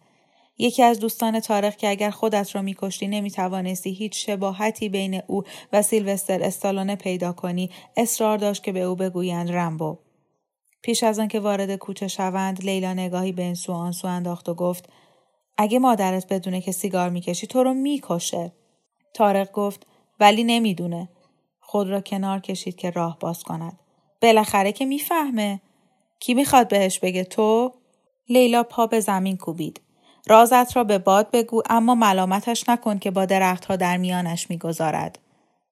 یکی 0.59 0.83
از 0.83 1.01
دوستان 1.01 1.41
تاریخ 1.41 1.77
که 1.77 1.89
اگر 1.89 2.11
خودت 2.11 2.55
را 2.55 2.63
میکشتی 2.63 3.09
نمی‌توانستی 3.09 3.91
هیچ 3.91 4.27
شباهتی 4.27 4.89
بین 4.89 5.23
او 5.27 5.43
و 5.73 5.83
سیلوستر 5.83 6.43
استالونه 6.43 6.97
پیدا 6.97 7.33
کنی 7.33 7.71
اصرار 7.97 8.39
داشت 8.39 8.63
که 8.63 8.73
به 8.73 8.81
او 8.81 8.97
بگویند 8.97 9.53
رمبو 9.53 9.99
پیش 10.83 11.03
از 11.03 11.19
آنکه 11.19 11.41
وارد 11.41 11.77
کوچه 11.77 12.09
شوند 12.09 12.65
لیلا 12.65 12.93
نگاهی 12.93 13.33
به 13.33 13.43
این 13.43 13.55
سو 13.55 13.73
آن 13.73 13.93
سو 13.93 14.09
انداخت 14.09 14.49
و 14.49 14.55
گفت 14.55 14.89
اگه 15.59 15.79
مادرت 15.79 16.33
بدونه 16.33 16.61
که 16.61 16.73
سیگار 16.73 17.11
می‌کشی 17.11 17.47
تو 17.47 17.63
رو 17.63 17.75
می‌کشه 17.75 18.53
تارق 19.15 19.53
گفت 19.53 19.87
ولی 20.21 20.45
نمی‌دونه 20.45 21.09
خود 21.61 21.89
را 21.89 22.01
کنار 22.01 22.41
کشید 22.41 22.77
که 22.77 22.91
راه 22.91 23.19
باز 23.19 23.43
کند 23.43 23.79
بالاخره 24.23 24.73
که 24.73 24.87
می‌فهمه 24.87 25.61
کی 26.21 26.35
می‌خواد 26.35 26.69
بهش 26.69 26.99
بگه 26.99 27.25
تو 27.25 27.75
لیلا 28.29 28.63
پا 28.63 28.87
به 28.87 29.01
زمین 29.01 29.37
کوبید 29.37 29.81
رازت 30.27 30.77
را 30.77 30.85
به 30.85 30.99
باد 30.99 31.31
بگو 31.31 31.63
اما 31.71 31.95
ملامتش 31.95 32.69
نکن 32.69 32.99
که 32.99 33.11
با 33.11 33.25
درختها 33.25 33.77
در 33.77 33.97
میانش 33.97 34.51
می‌گذارد. 34.51 35.19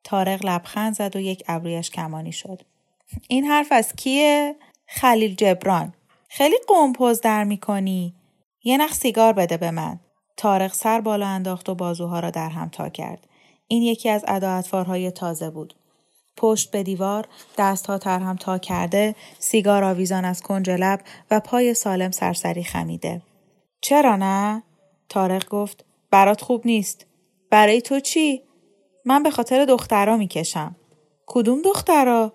تارق 0.04 0.44
لبخند 0.44 0.94
زد 0.94 1.16
و 1.16 1.20
یک 1.20 1.44
ابرویش 1.48 1.90
کمانی 1.90 2.32
شد. 2.32 2.62
این 3.28 3.44
حرف 3.44 3.72
از 3.72 3.92
کیه؟ 3.96 4.56
خلیل 4.86 5.34
جبران. 5.34 5.94
خیلی 6.28 6.56
قمپوز 6.68 7.20
در 7.20 7.44
می‌کنی. 7.44 8.14
یه 8.64 8.76
نخ 8.76 8.94
سیگار 8.94 9.32
بده 9.32 9.56
به 9.56 9.70
من. 9.70 10.00
تارق 10.36 10.72
سر 10.72 11.00
بالا 11.00 11.26
انداخت 11.26 11.68
و 11.68 11.74
بازوها 11.74 12.20
را 12.20 12.30
در 12.30 12.48
هم 12.48 12.68
تا 12.68 12.88
کرد. 12.88 13.26
این 13.68 13.82
یکی 13.82 14.08
از 14.08 14.24
اداعتفارهای 14.28 15.10
تازه 15.10 15.50
بود. 15.50 15.74
پشت 16.36 16.70
به 16.70 16.82
دیوار، 16.82 17.28
دستها 17.58 17.98
تر 17.98 18.18
هم 18.18 18.36
تا 18.36 18.58
کرده، 18.58 19.14
سیگار 19.38 19.84
آویزان 19.84 20.24
از 20.24 20.42
کنج 20.42 20.70
لب 20.70 21.00
و 21.30 21.40
پای 21.40 21.74
سالم 21.74 22.10
سرسری 22.10 22.64
خمیده. 22.64 23.22
چرا 23.80 24.16
نه؟ 24.16 24.62
تارق 25.08 25.48
گفت 25.48 25.84
برات 26.10 26.40
خوب 26.40 26.66
نیست. 26.66 27.06
برای 27.50 27.80
تو 27.80 28.00
چی؟ 28.00 28.42
من 29.04 29.22
به 29.22 29.30
خاطر 29.30 29.64
دخترا 29.64 30.16
می‌کشم. 30.16 30.76
کدوم 31.26 31.62
دخترا؟ 31.62 32.32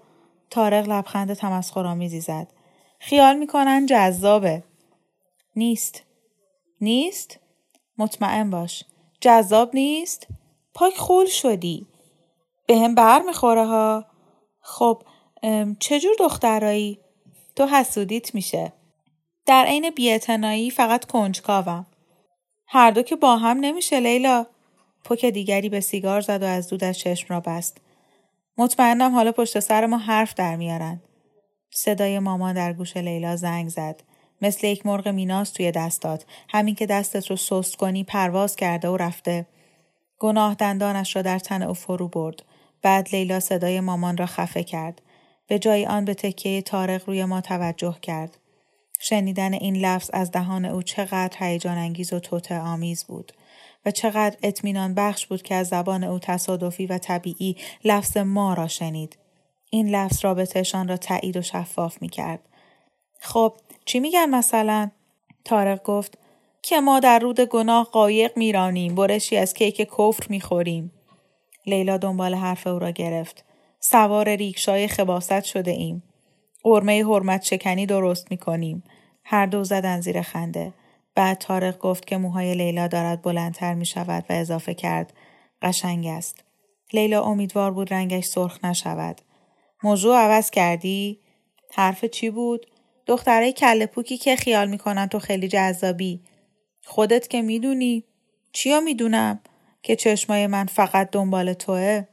تارق 0.50 0.90
لبخند 0.90 1.34
تمسخرآمیزی 1.34 2.22
زد. 2.22 2.48
خیال 3.00 3.36
می‌کنن 3.36 3.86
جذابه. 3.86 4.64
نیست. 5.56 6.04
نیست؟ 6.84 7.40
مطمئن 7.98 8.50
باش. 8.50 8.84
جذاب 9.22 9.76
نیست؟ 9.76 10.28
پاک 10.74 10.98
خول 10.98 11.26
شدی. 11.26 11.88
به 12.68 12.78
هم 12.78 12.96
بر 12.96 13.22
می‌خوره 13.22 13.66
ها. 13.66 14.06
خب 14.62 15.04
چجور 15.80 16.16
دخترایی؟ 16.20 17.00
تو 17.56 17.66
حسودیت 17.66 18.36
میشه. 18.36 18.74
در 19.46 19.66
عین 19.66 19.90
بیاعتنایی 19.90 20.72
فقط 20.72 21.06
کنجکاوم 21.06 21.86
هر 22.68 22.92
دو 22.92 23.02
که 23.02 23.16
با 23.16 23.38
هم 23.38 23.58
نمیشه 23.58 24.00
لیلا 24.00 24.46
پک 25.04 25.26
دیگری 25.26 25.70
به 25.70 25.80
سیگار 25.80 26.22
زد 26.22 26.44
و 26.44 26.46
از 26.46 26.70
دود 26.70 26.84
از 26.84 27.00
چشم 27.00 27.26
را 27.30 27.40
بست 27.40 27.78
مطمئنم 28.58 29.16
حالا 29.16 29.32
پشت 29.32 29.60
سر 29.60 29.86
ما 29.86 29.98
حرف 29.98 30.34
در 30.34 30.56
میارن 30.56 31.02
صدای 31.72 32.20
مامان 32.20 32.56
در 32.56 32.74
گوش 32.74 32.98
لیلا 32.98 33.36
زنگ 33.36 33.70
زد 33.70 34.04
مثل 34.44 34.68
یک 34.68 34.86
مرغ 34.86 35.08
میناس 35.08 35.52
توی 35.52 35.72
دستات 35.72 36.26
همین 36.50 36.76
که 36.76 36.86
دستت 36.86 37.28
رو 37.28 37.36
سست 37.36 37.76
کنی 37.76 38.04
پرواز 38.04 38.56
کرده 38.56 38.88
و 38.90 38.98
رفته. 38.98 39.46
گناه 40.20 40.54
دندانش 40.54 41.16
را 41.16 41.22
در 41.22 41.40
تن 41.40 41.64
او 41.64 41.74
فرو 41.74 42.08
برد. 42.08 42.44
بعد 42.82 43.10
لیلا 43.14 43.40
صدای 43.40 43.80
مامان 43.80 44.18
را 44.18 44.26
خفه 44.26 44.64
کرد. 44.64 45.02
به 45.48 45.60
جای 45.60 45.86
آن 45.86 46.06
به 46.06 46.14
تکیه 46.14 46.62
تارق 46.62 47.10
روی 47.10 47.26
ما 47.26 47.42
توجه 47.42 47.98
کرد. 48.02 48.38
شنیدن 49.00 49.54
این 49.54 49.76
لفظ 49.76 50.10
از 50.14 50.32
دهان 50.32 50.66
او 50.66 50.82
چقدر 50.82 51.38
هیجان 51.40 51.78
انگیز 51.78 52.14
و 52.14 52.20
توته 52.20 52.60
آمیز 52.60 53.04
بود. 53.04 53.34
و 53.86 53.92
چقدر 53.92 54.38
اطمینان 54.44 54.94
بخش 54.94 55.26
بود 55.26 55.42
که 55.42 55.56
از 55.56 55.68
زبان 55.68 56.04
او 56.04 56.20
تصادفی 56.20 56.86
و 56.86 56.98
طبیعی 56.98 57.58
لفظ 57.84 58.18
ما 58.18 58.54
را 58.54 58.68
شنید. 58.68 59.18
این 59.70 59.90
لفظ 59.90 60.26
رابطهشان 60.26 60.88
را 60.88 60.98
تایید 60.98 61.38
و 61.38 61.42
شفاف 61.42 62.02
می 62.02 62.10
کرد. 62.10 62.40
خب 63.26 63.54
چی 63.86 64.00
میگن 64.00 64.30
مثلا؟ 64.30 64.92
تارق 65.46 65.84
گفت 65.84 66.18
که 66.62 66.80
ما 66.80 67.00
در 67.00 67.20
رود 67.20 67.40
گناه 67.40 67.86
قایق 67.86 68.38
میرانیم 68.38 68.96
برشی 68.96 69.38
از 69.38 69.54
کیک 69.54 69.76
کفر 69.76 70.28
می‌خوریم. 70.30 70.92
لیلا 71.66 71.98
دنبال 71.98 72.36
حرف 72.36 72.68
او 72.68 72.80
را 72.80 72.92
گرفت. 72.92 73.46
سوار 73.80 74.36
ریکشای 74.36 74.88
خباست 74.88 75.44
شده 75.44 75.72
ایم. 75.72 76.04
قرمه 76.64 77.06
حرمت 77.06 77.44
شکنی 77.44 77.86
درست 77.86 78.32
می‌کنیم. 78.32 78.84
هر 79.24 79.46
دو 79.46 79.64
زدن 79.64 80.02
زیر 80.02 80.22
خنده. 80.22 80.74
بعد 81.16 81.38
تارق 81.38 81.80
گفت 81.80 82.06
که 82.06 82.18
موهای 82.18 82.56
لیلا 82.56 82.88
دارد 82.88 83.22
بلندتر 83.22 83.74
می 83.74 83.86
شود 83.86 84.26
و 84.30 84.34
اضافه 84.34 84.74
کرد. 84.74 85.14
قشنگ 85.62 86.08
است. 86.08 86.44
لیلا 86.94 87.24
امیدوار 87.24 87.72
بود 87.72 87.94
رنگش 87.94 88.26
سرخ 88.26 88.66
نشود. 88.66 89.22
موضوع 89.84 90.18
عوض 90.18 90.50
کردی؟ 90.50 91.20
حرف 91.74 92.06
چی 92.06 92.30
بود؟ 92.30 92.66
دختره 93.08 93.52
کله 93.52 93.86
پوکی 93.86 94.18
که 94.18 94.36
خیال 94.36 94.70
می‌کنن 94.70 95.08
تو 95.08 95.20
خیلی 95.20 95.48
جذابی. 95.48 96.22
خودت 96.86 97.28
که 97.28 97.42
می‌دونی؟ 97.42 98.04
چیا 98.52 98.80
می‌دونم؟ 98.80 99.40
که 99.84 99.96
چشمای 99.96 100.48
من 100.48 100.66
فقط 100.66 101.10
دنبال 101.12 101.54
توه؟ 101.54 102.04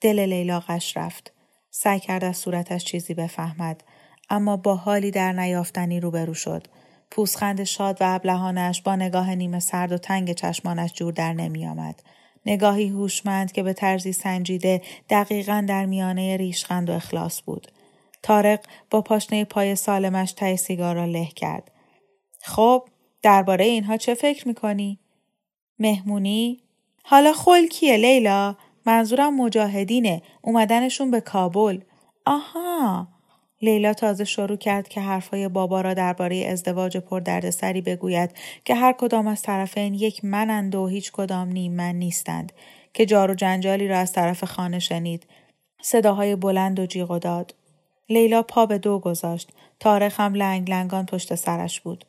دل 0.00 0.18
لیلا 0.18 0.60
قش 0.60 0.96
رفت. 0.96 1.32
سعی 1.70 2.00
کرد 2.00 2.24
از 2.24 2.36
صورتش 2.36 2.84
چیزی 2.84 3.14
بفهمد. 3.14 3.84
اما 4.30 4.56
با 4.56 4.76
حالی 4.76 5.10
در 5.10 5.32
نیافتنی 5.32 6.00
روبرو 6.00 6.34
شد. 6.34 6.66
پوسخند 7.10 7.64
شاد 7.64 8.02
و 8.02 8.14
ابلهانش 8.14 8.82
با 8.82 8.96
نگاه 8.96 9.34
نیمه 9.34 9.60
سرد 9.60 9.92
و 9.92 9.98
تنگ 9.98 10.32
چشمانش 10.32 10.92
جور 10.92 11.12
در 11.12 11.32
نمی 11.32 11.66
آمد. 11.66 12.02
نگاهی 12.46 12.88
هوشمند 12.88 13.52
که 13.52 13.62
به 13.62 13.72
طرزی 13.72 14.12
سنجیده 14.12 14.82
دقیقا 15.10 15.64
در 15.68 15.86
میانه 15.86 16.36
ریشخند 16.36 16.90
و 16.90 16.92
اخلاص 16.92 17.42
بود. 17.46 17.72
تارق 18.22 18.60
با 18.90 19.02
پاشنه 19.02 19.44
پای 19.44 19.76
سالمش 19.76 20.32
تای 20.32 20.56
سیگار 20.56 20.94
را 20.94 21.04
له 21.04 21.26
کرد. 21.26 21.70
خب 22.42 22.88
درباره 23.22 23.64
اینها 23.64 23.96
چه 23.96 24.14
فکر 24.14 24.48
می‌کنی؟ 24.48 24.98
مهمونی؟ 25.78 26.60
حالا 27.04 27.32
خل 27.32 27.66
کیه 27.66 27.96
لیلا 27.96 28.56
منظورم 28.86 29.36
مجاهدینه 29.36 30.22
اومدنشون 30.42 31.10
به 31.10 31.20
کابل 31.20 31.80
آها 32.26 33.08
لیلا 33.62 33.94
تازه 33.94 34.24
شروع 34.24 34.56
کرد 34.56 34.88
که 34.88 35.00
حرفهای 35.00 35.48
بابا 35.48 35.80
را 35.80 35.94
درباره 35.94 36.46
ازدواج 36.46 36.96
پر 36.96 37.20
دردسری 37.20 37.80
بگوید 37.80 38.30
که 38.64 38.74
هر 38.74 38.92
کدام 38.92 39.26
از 39.26 39.42
طرفین 39.42 39.94
یک 39.94 40.24
منند 40.24 40.74
و 40.74 40.86
هیچ 40.86 41.12
کدام 41.12 41.48
نیم 41.48 41.72
من 41.72 41.94
نیستند 41.94 42.52
که 42.94 43.06
جار 43.06 43.30
و 43.30 43.34
جنجالی 43.34 43.88
را 43.88 43.98
از 43.98 44.12
طرف 44.12 44.44
خانه 44.44 44.78
شنید 44.78 45.26
صداهای 45.82 46.36
بلند 46.36 46.80
و 46.80 46.86
جیغ 46.86 47.10
و 47.10 47.18
داد 47.18 47.54
لیلا 48.08 48.42
پا 48.42 48.66
به 48.66 48.78
دو 48.78 48.98
گذاشت. 48.98 49.50
تارخ 49.80 50.20
هم 50.20 50.34
لنگ 50.34 50.70
لنگان 50.70 51.06
پشت 51.06 51.34
سرش 51.34 51.80
بود. 51.80 52.04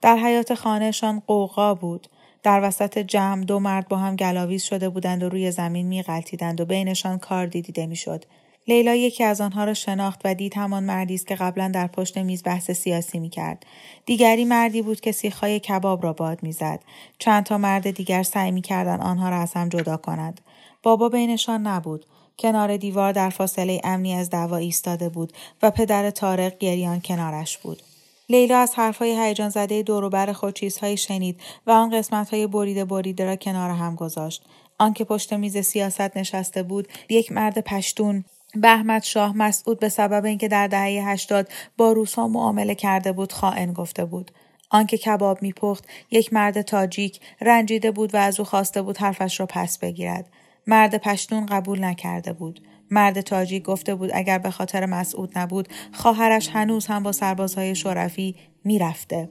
در 0.00 0.16
حیات 0.16 0.54
خانهشان 0.54 1.22
قوقا 1.26 1.74
بود. 1.74 2.06
در 2.42 2.60
وسط 2.62 2.98
جمع 2.98 3.44
دو 3.44 3.58
مرد 3.60 3.88
با 3.88 3.96
هم 3.96 4.16
گلاویز 4.16 4.62
شده 4.62 4.88
بودند 4.88 5.22
و 5.22 5.28
روی 5.28 5.50
زمین 5.50 5.86
میغلطیدند 5.86 6.60
و 6.60 6.64
بینشان 6.64 7.18
کار 7.18 7.46
دیده 7.46 7.86
می‌شد. 7.86 8.24
لیلا 8.68 8.94
یکی 8.94 9.24
از 9.24 9.40
آنها 9.40 9.64
را 9.64 9.74
شناخت 9.74 10.20
و 10.24 10.34
دید 10.34 10.56
همان 10.56 10.84
مردی 10.84 11.14
است 11.14 11.26
که 11.26 11.34
قبلا 11.34 11.68
در 11.68 11.86
پشت 11.86 12.18
میز 12.18 12.42
بحث 12.44 12.70
سیاسی 12.70 13.18
می‌کرد. 13.18 13.66
دیگری 14.06 14.44
مردی 14.44 14.82
بود 14.82 15.00
که 15.00 15.12
سیخهای 15.12 15.60
کباب 15.60 16.04
را 16.04 16.12
باد 16.12 16.42
می‌زد. 16.42 16.80
چند 17.18 17.44
تا 17.44 17.58
مرد 17.58 17.90
دیگر 17.90 18.22
سعی 18.22 18.50
می‌کردند 18.50 19.00
آنها 19.00 19.28
را 19.28 19.36
از 19.36 19.54
هم 19.54 19.68
جدا 19.68 19.96
کنند. 19.96 20.40
بابا 20.82 21.08
بینشان 21.08 21.66
نبود. 21.66 22.06
کنار 22.38 22.76
دیوار 22.76 23.12
در 23.12 23.30
فاصله 23.30 23.80
امنی 23.84 24.14
از 24.14 24.30
دعوا 24.30 24.56
ایستاده 24.56 25.08
بود 25.08 25.32
و 25.62 25.70
پدر 25.70 26.10
تارق 26.10 26.58
گریان 26.58 27.00
کنارش 27.00 27.58
بود. 27.58 27.82
لیلا 28.28 28.58
از 28.58 28.74
حرفهای 28.74 29.20
هیجان 29.20 29.48
زده 29.48 29.82
دوروبر 29.82 30.32
خود 30.32 30.54
چیزهایی 30.54 30.96
شنید 30.96 31.40
و 31.66 31.70
آن 31.70 31.90
قسمتهای 31.90 32.46
بریده 32.46 32.84
بریده 32.84 33.24
را 33.24 33.36
کنار 33.36 33.70
هم 33.70 33.94
گذاشت. 33.94 34.42
آنکه 34.78 35.04
پشت 35.04 35.32
میز 35.32 35.58
سیاست 35.58 36.16
نشسته 36.16 36.62
بود 36.62 36.88
یک 37.08 37.32
مرد 37.32 37.60
پشتون 37.60 38.24
بهمت 38.54 39.04
شاه 39.04 39.36
مسعود 39.36 39.80
به 39.80 39.88
سبب 39.88 40.24
اینکه 40.24 40.48
در 40.48 40.66
دهه 40.66 41.08
هشتاد 41.08 41.48
با 41.76 41.92
روسها 41.92 42.28
معامله 42.28 42.74
کرده 42.74 43.12
بود 43.12 43.32
خائن 43.32 43.72
گفته 43.72 44.04
بود. 44.04 44.30
آنکه 44.70 44.98
کباب 44.98 45.42
میپخت 45.42 45.84
یک 46.10 46.32
مرد 46.32 46.62
تاجیک 46.62 47.20
رنجیده 47.40 47.90
بود 47.90 48.14
و 48.14 48.18
از 48.18 48.40
او 48.40 48.46
خواسته 48.46 48.82
بود 48.82 48.96
حرفش 48.96 49.40
را 49.40 49.46
پس 49.46 49.78
بگیرد. 49.78 50.26
مرد 50.68 50.98
پشتون 50.98 51.46
قبول 51.46 51.84
نکرده 51.84 52.32
بود. 52.32 52.60
مرد 52.90 53.20
تاجیک 53.20 53.62
گفته 53.62 53.94
بود 53.94 54.10
اگر 54.14 54.38
به 54.38 54.50
خاطر 54.50 54.86
مسعود 54.86 55.38
نبود 55.38 55.68
خواهرش 55.92 56.48
هنوز 56.48 56.86
هم 56.86 57.02
با 57.02 57.12
سربازهای 57.12 57.74
شرفی 57.74 58.36
می‌رفته. 58.64 59.28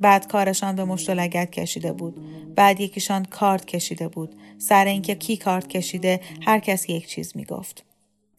بعد 0.00 0.26
کارشان 0.26 0.76
به 0.76 0.84
مشت 0.84 1.10
لگت 1.10 1.50
کشیده 1.50 1.92
بود. 1.92 2.20
بعد 2.54 2.80
یکیشان 2.80 3.24
کارت 3.24 3.64
کشیده 3.64 4.08
بود. 4.08 4.34
سر 4.58 4.84
اینکه 4.84 5.14
کی 5.14 5.36
کارت 5.36 5.68
کشیده 5.68 6.20
هر 6.46 6.58
کس 6.58 6.88
یک 6.88 7.06
چیز 7.06 7.32
می‌گفت. 7.36 7.84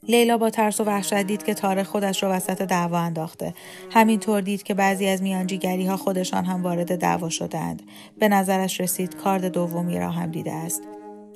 لیلا 0.04 0.38
با 0.38 0.50
ترس 0.50 0.80
و 0.80 0.84
وحشت 0.84 1.14
دید 1.14 1.44
که 1.44 1.54
تاریخ 1.54 1.88
خودش 1.88 2.24
را 2.24 2.32
وسط 2.32 2.62
دعوا 2.62 3.00
انداخته. 3.00 3.54
همینطور 3.92 4.42
دید 4.42 4.64
که 4.64 4.74
بعضی 4.74 5.08
از 5.08 5.22
میانجیگری 5.22 5.86
ها 5.86 5.98
خودشان 5.98 6.46
هم 6.46 6.64
وارد 6.64 6.96
دعوا 6.96 7.30
شدند 7.30 7.82
به 8.20 8.30
نظرش 8.30 8.82
رسید 8.82 9.16
کارد 9.16 9.46
دومی 9.46 10.00
را 10.00 10.12
هم 10.12 10.32
دیده 10.32 10.52
است. 10.54 10.82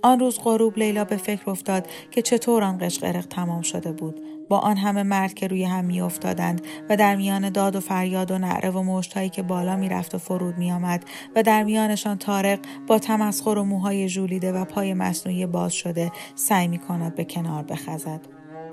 آن 0.06 0.20
روز 0.20 0.40
غروب 0.40 0.78
لیلا 0.78 1.04
به 1.04 1.18
فکر 1.18 1.50
افتاد 1.50 1.88
که 2.12 2.22
چطور 2.22 2.64
آن 2.64 2.78
قشقرق 2.78 3.26
تمام 3.26 3.62
شده 3.62 3.92
بود. 3.92 4.22
با 4.50 4.60
آن 4.60 4.78
همه 4.78 5.04
مرد 5.04 5.34
که 5.34 5.48
روی 5.48 5.64
هم 5.64 5.86
میافتادند 5.86 6.62
و 6.90 6.98
در 6.98 7.16
میان 7.16 7.50
داد 7.50 7.76
و 7.76 7.80
فریاد 7.80 8.32
و 8.32 8.38
نعره 8.38 8.70
و 8.70 8.84
مشتهایی 8.84 9.30
که 9.30 9.42
بالا 9.42 9.76
می‌رفت 9.76 10.16
و 10.16 10.18
فرود 10.18 10.58
میآمد 10.58 11.06
و 11.36 11.44
در 11.44 11.64
میانشان 11.64 12.18
تارق 12.18 12.60
با 12.88 13.00
تمسخر 13.00 13.58
و 13.58 13.64
موهای 13.64 14.10
ژولیده 14.10 14.52
و 14.52 14.66
پای 14.66 14.94
مصنوعی 14.94 15.46
باز 15.46 15.74
شده 15.74 16.12
سعی 16.36 16.68
می 16.68 16.78
کند 16.78 17.16
به 17.16 17.24
کنار 17.24 17.64
بخزد. 17.64 18.22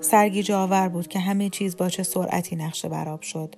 سرگیج 0.00 0.52
آور 0.52 0.88
بود 0.88 1.08
که 1.08 1.18
همه 1.18 1.48
چیز 1.48 1.76
با 1.76 1.88
چه 1.88 2.02
سرعتی 2.02 2.56
نقشه 2.56 2.88
براب 2.88 3.22
شد. 3.22 3.54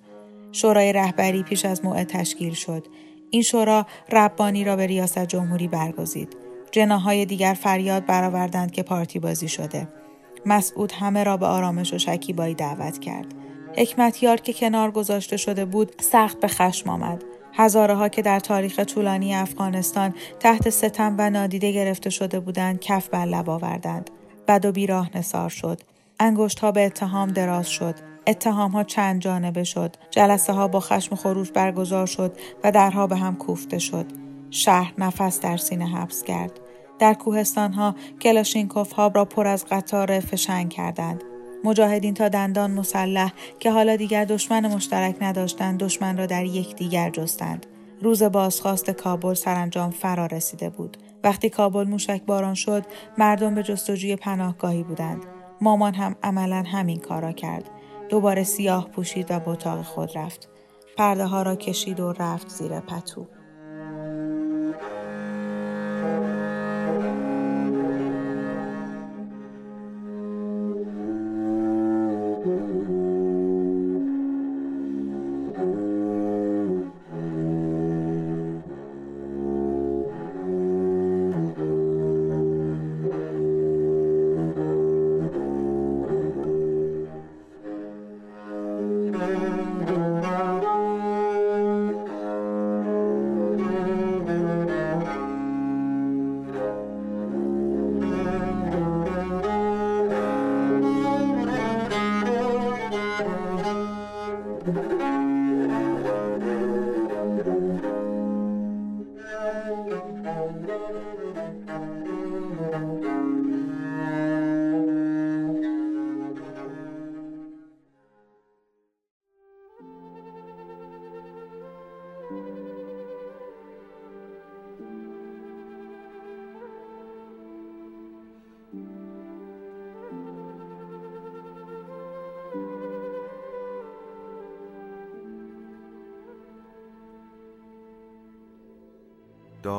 شورای 0.53 0.93
رهبری 0.93 1.43
پیش 1.43 1.65
از 1.65 1.85
موعد 1.85 2.07
تشکیل 2.07 2.53
شد. 2.53 2.87
این 3.31 3.43
شورا 3.43 3.87
ربانی 4.13 4.65
را 4.65 4.77
به 4.77 4.87
ریاست 4.87 5.27
جمهوری 5.27 5.69
برگزید. 5.69 6.44
جناهای 6.75 7.27
دیگر 7.27 7.55
فریاد 7.55 8.07
برآوردند 8.07 8.71
که 8.71 8.83
پارتی 8.83 9.19
بازی 9.19 9.49
شده. 9.49 9.89
مسعود 10.47 10.93
همه 10.93 11.25
را 11.25 11.37
به 11.37 11.47
آرامش 11.47 11.95
و 11.95 11.99
شکیبایی 11.99 12.55
دعوت 12.55 12.99
کرد. 12.99 13.27
حکمتیار 13.77 14.37
که 14.37 14.53
کنار 14.53 14.91
گذاشته 14.91 15.37
شده 15.37 15.65
بود 15.65 15.93
سخت 16.01 16.41
به 16.41 16.49
خشم 16.49 16.91
آمد. 16.91 17.25
هزاره 17.53 17.95
ها 17.95 18.09
که 18.09 18.23
در 18.23 18.41
تاریخ 18.41 18.79
طولانی 18.79 19.35
افغانستان 19.35 20.15
تحت 20.41 20.71
ستم 20.71 21.15
و 21.19 21.31
نادیده 21.31 21.73
گرفته 21.73 22.11
شده 22.11 22.41
بودند 22.41 22.81
کف 22.81 23.09
بر 23.09 23.25
لب 23.25 23.51
آوردند. 23.51 24.11
بد 24.49 24.65
و 24.65 24.73
بیراه 24.73 25.17
نصار 25.17 25.49
شد. 25.49 25.81
انگشت 26.21 26.59
ها 26.59 26.73
به 26.73 26.87
اتهام 26.87 27.31
دراز 27.31 27.69
شد. 27.69 27.95
اتهام 28.27 28.71
ها 28.71 28.85
چند 28.85 29.21
جانبه 29.21 29.65
شد. 29.65 29.97
جلسه 30.11 30.53
ها 30.53 30.69
با 30.69 30.81
خشم 30.81 31.17
خروش 31.17 31.51
برگزار 31.51 32.07
شد 32.07 32.37
و 32.65 32.73
درها 32.73 33.07
به 33.07 33.17
هم 33.17 33.37
کوفته 33.37 33.79
شد. 33.79 34.07
شهر 34.51 34.93
نفس 34.99 35.41
در 35.41 35.57
سینه 35.57 35.87
حبس 35.87 36.23
کرد. 36.23 36.64
در 36.99 37.15
کوهستانها 37.15 37.95
کلاشینکوف 38.21 38.93
ها 38.93 39.07
را 39.07 39.25
پر 39.25 39.47
از 39.47 39.65
قطار 39.71 40.21
فشنگ 40.21 40.71
کردند. 40.71 41.25
مجاهدین 41.65 42.15
تا 42.15 42.29
دندان 42.29 42.71
مسلح 42.71 43.33
که 43.59 43.71
حالا 43.71 43.97
دیگر 43.97 44.25
دشمن 44.25 44.75
مشترک 44.75 45.17
نداشتند 45.21 45.79
دشمن 45.79 46.17
را 46.17 46.27
در 46.27 46.45
یکدیگر 46.45 47.11
جستند. 47.11 47.67
روز 48.01 48.23
بازخواست 48.23 48.91
کابل 48.91 49.35
سرانجام 49.35 49.91
فرا 49.91 50.27
رسیده 50.27 50.71
بود. 50.71 50.97
وقتی 51.25 51.51
کابل 51.51 51.85
موشک 51.85 52.23
باران 52.23 52.55
شد 52.55 52.85
مردم 53.19 53.55
به 53.55 53.63
جستجوی 53.63 54.17
پناهگاهی 54.17 54.83
بودند. 54.83 55.23
مامان 55.61 55.95
هم 55.95 56.17
عملا 56.23 56.65
همین 56.67 56.99
کارا 56.99 57.33
کرد. 57.33 57.71
دوباره 58.09 58.45
سیاه 58.45 58.89
پوشید 58.89 59.31
و 59.31 59.41
به 59.41 59.49
اتاق 59.49 59.83
خود 59.83 60.19
رفت. 60.19 60.49
پرده 60.97 61.25
ها 61.25 61.43
را 61.43 61.57
کشید 61.57 62.01
و 62.01 62.13
رفت 62.13 62.49
زیر 62.49 62.81
پتو. 62.81 63.27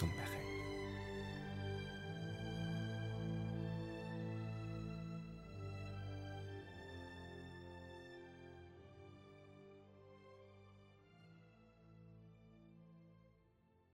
tomber. 0.00 0.29